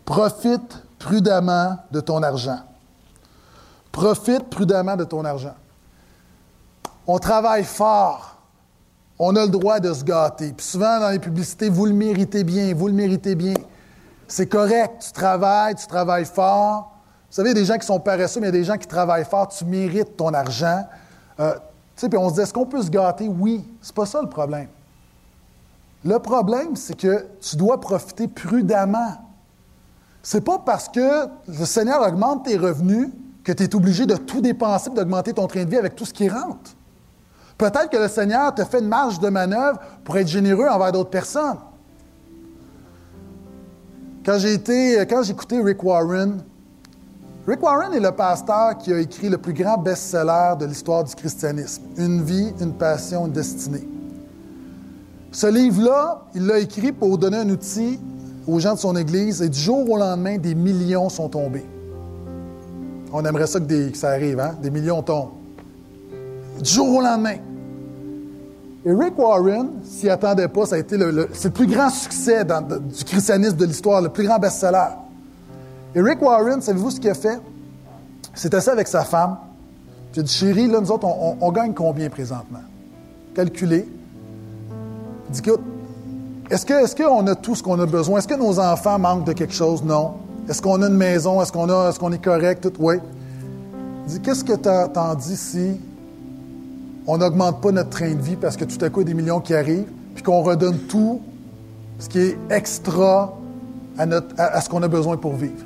[0.05, 2.59] Profite prudemment de ton argent.
[3.91, 5.55] Profite prudemment de ton argent.
[7.07, 8.34] On travaille fort.
[9.17, 10.53] On a le droit de se gâter.
[10.55, 13.53] Puis souvent, dans les publicités, vous le méritez bien, vous le méritez bien.
[14.27, 15.03] C'est correct.
[15.05, 16.91] Tu travailles, tu travailles fort.
[17.29, 18.63] Vous savez, il y a des gens qui sont paresseux, mais il y a des
[18.65, 19.47] gens qui travaillent fort.
[19.47, 20.85] Tu mérites ton argent.
[21.39, 21.55] Euh,
[21.95, 23.27] puis on se dit, est-ce qu'on peut se gâter?
[23.27, 23.65] Oui.
[23.81, 24.67] C'est pas ça le problème.
[26.03, 29.15] Le problème, c'est que tu dois profiter prudemment.
[30.21, 33.09] C'est pas parce que le Seigneur augmente tes revenus
[33.43, 36.13] que tu es obligé de tout dépenser d'augmenter ton train de vie avec tout ce
[36.13, 36.74] qui rentre.
[37.57, 41.09] Peut-être que le Seigneur te fait une marge de manœuvre pour être généreux envers d'autres
[41.09, 41.57] personnes.
[44.25, 46.41] Quand j'ai été, quand écouté Rick Warren,
[47.47, 51.13] Rick Warren est le pasteur qui a écrit le plus grand best-seller de l'histoire du
[51.13, 53.87] christianisme, Une vie, une passion, une destinée.
[55.31, 57.99] Ce livre-là, il l'a écrit pour donner un outil
[58.47, 61.65] aux gens de son Église et du jour au lendemain, des millions sont tombés.
[63.11, 64.55] On aimerait ça que, ça arrive, hein?
[64.61, 65.44] Des millions tombent.
[66.61, 67.37] Du jour au lendemain.
[68.85, 72.45] Et Rick Warren s'y attendait pas, ça a été le, c'est le plus grand succès
[72.45, 74.89] du christianisme de l'histoire, le plus grand best-seller.
[75.95, 77.39] Et Rick Warren, savez-vous ce qu'il a fait?
[78.35, 79.37] C'était ça avec sa femme.
[80.13, 82.61] J'ai dit, chérie, là, nous autres, on, gagne combien présentement?
[83.33, 83.87] Calculé.
[85.27, 85.61] Il dit, écoute,
[86.51, 88.19] est-ce qu'on est a tout ce qu'on a besoin?
[88.19, 89.83] Est-ce que nos enfants manquent de quelque chose?
[89.83, 90.13] Non.
[90.47, 91.41] Est-ce qu'on a une maison?
[91.41, 92.61] Est-ce qu'on est, qu'on est correct?
[92.61, 92.73] Tout?
[92.79, 92.95] Oui.
[94.05, 95.79] Il dit, qu'est-ce que t'en dis si
[97.07, 99.13] on n'augmente pas notre train de vie parce que tout à coup, il y a
[99.13, 101.21] des millions qui arrivent, puis qu'on redonne tout
[101.99, 103.37] ce qui est extra
[103.97, 104.05] à,
[104.37, 105.65] à ce qu'on a besoin pour vivre?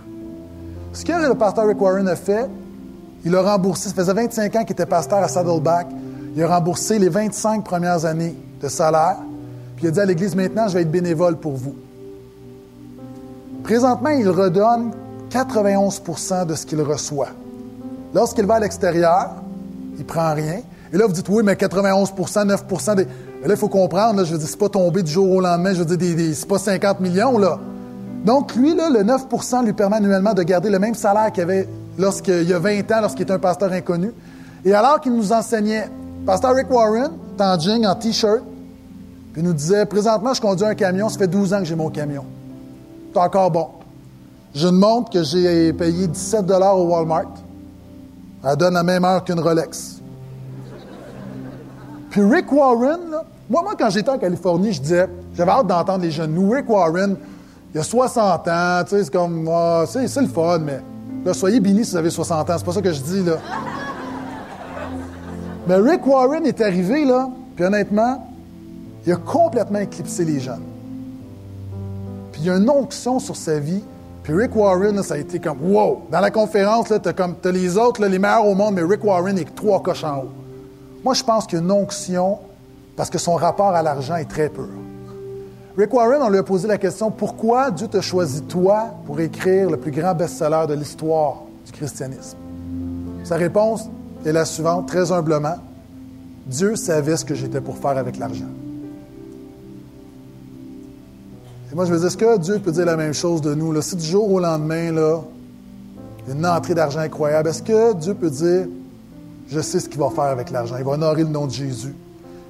[0.94, 2.50] Ce que le pasteur Rick Warren a fait,
[3.24, 5.88] il a remboursé, ça faisait 25 ans qu'il était pasteur à Saddleback,
[6.36, 9.18] il a remboursé les 25 premières années de salaire,
[9.76, 11.76] puis il a dit à l'Église, maintenant, je vais être bénévole pour vous.
[13.64, 14.92] Présentement, il redonne
[15.30, 17.30] 91% de ce qu'il reçoit.
[18.14, 19.36] Lorsqu'il va à l'extérieur,
[19.98, 20.62] il prend rien.
[20.92, 23.04] Et là, vous dites, oui, mais 91% 9 des...
[23.04, 23.08] Là,
[23.50, 25.98] il faut comprendre, je veux dire, c'est pas tombé du jour au lendemain, je veux
[25.98, 27.60] dire, c'est pas 50 millions, là.
[28.26, 31.68] Donc, lui, là, le 9% lui permet annuellement de garder le même salaire qu'il avait
[31.98, 34.12] lorsqu'il y a 20 ans, lorsqu'il était un pasteur inconnu.
[34.66, 35.90] Et alors qu'il nous enseignait,
[36.26, 38.42] pasteur Rick Warren, en jean, en T-shirt,
[39.32, 41.76] puis il nous disait, présentement, je conduis un camion, ça fait 12 ans que j'ai
[41.76, 42.26] mon camion.
[43.14, 43.68] C'est encore bon.
[44.54, 47.32] Je une montre que j'ai payé 17 au Walmart.
[48.44, 49.99] Elle donne la même heure qu'une Rolex.
[52.10, 53.00] Puis Rick Warren,
[53.50, 56.34] moi, moi, quand j'étais en Californie, je disais, j'avais hâte d'entendre les jeunes.
[56.34, 57.16] Nous, Rick Warren,
[57.74, 60.82] il a 60 ans, tu sais, c'est comme, ah, c'est, le fun, mais
[61.24, 63.38] là, soyez bénis si vous avez 60 ans, c'est pas ça que je dis, là.
[65.68, 68.28] Mais Rick Warren est arrivé, là, puis honnêtement,
[69.06, 70.64] il a complètement éclipsé les jeunes.
[72.32, 73.84] Puis il y a une onction sur sa vie.
[74.24, 76.04] Puis Rick Warren, ça a été comme, wow!
[76.12, 79.04] Dans la conférence, là, t'as comme, t'as les autres, les meilleurs au monde, mais Rick
[79.04, 80.30] Warren est trois coches en haut.
[81.04, 82.40] Moi, je pense qu'il y a une onction
[82.96, 84.68] parce que son rapport à l'argent est très pur.
[85.78, 89.70] Rick Warren, on lui a posé la question pourquoi Dieu te choisit toi pour écrire
[89.70, 92.38] le plus grand best-seller de l'histoire du christianisme?
[93.24, 93.90] Sa réponse
[94.26, 95.56] est la suivante, très humblement
[96.50, 98.50] Dieu savait ce que j'étais pour faire avec l'argent.
[101.72, 103.80] Et moi, je me dis, est-ce que Dieu peut dire la même chose de nous?
[103.84, 105.22] Si du jour au lendemain, là,
[106.28, 108.66] une entrée d'argent incroyable, est-ce que Dieu peut dire,
[109.52, 110.76] je sais ce qu'il va faire avec l'argent.
[110.78, 111.96] Il va honorer le nom de Jésus.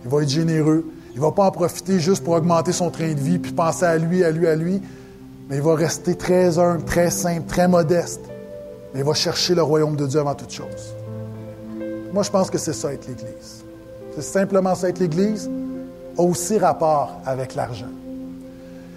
[0.03, 0.85] Il va être généreux.
[1.13, 3.85] Il ne va pas en profiter juste pour augmenter son train de vie puis penser
[3.85, 4.81] à lui, à lui, à lui.
[5.49, 8.21] Mais il va rester très humble, très simple, très modeste.
[8.93, 10.95] Mais il va chercher le royaume de Dieu avant toute chose.
[12.13, 13.63] Moi, je pense que c'est ça être l'Église.
[14.15, 15.49] C'est simplement ça être l'Église,
[16.17, 17.85] a aussi rapport avec l'argent.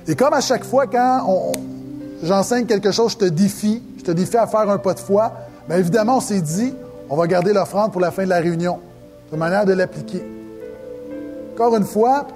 [0.09, 1.53] Et comme à chaque fois, quand
[2.23, 5.33] j'enseigne quelque chose, je te défie, je te défie à faire un pas de foi,
[5.69, 6.75] bien évidemment, on s'est dit,
[7.11, 8.79] on va garder l'offrande pour la fin de la réunion,
[9.31, 10.23] de manière de l'appliquer.
[11.55, 12.27] Encore une fois,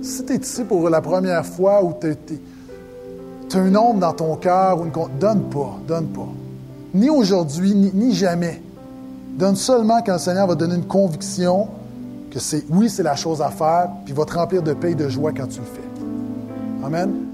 [0.00, 2.08] si tu es ici pour la première fois ou tu
[3.56, 6.28] as un nombre dans ton cœur ou une donne pas, donne pas.
[6.94, 8.62] Ni aujourd'hui, ni, ni, jamais.
[9.38, 11.68] Donne seulement quand le Seigneur va donner une conviction
[12.30, 14.92] que c'est oui, c'est la chose à faire, puis il va te remplir de paix
[14.92, 16.84] et de joie quand tu le fais.
[16.84, 17.31] Amen.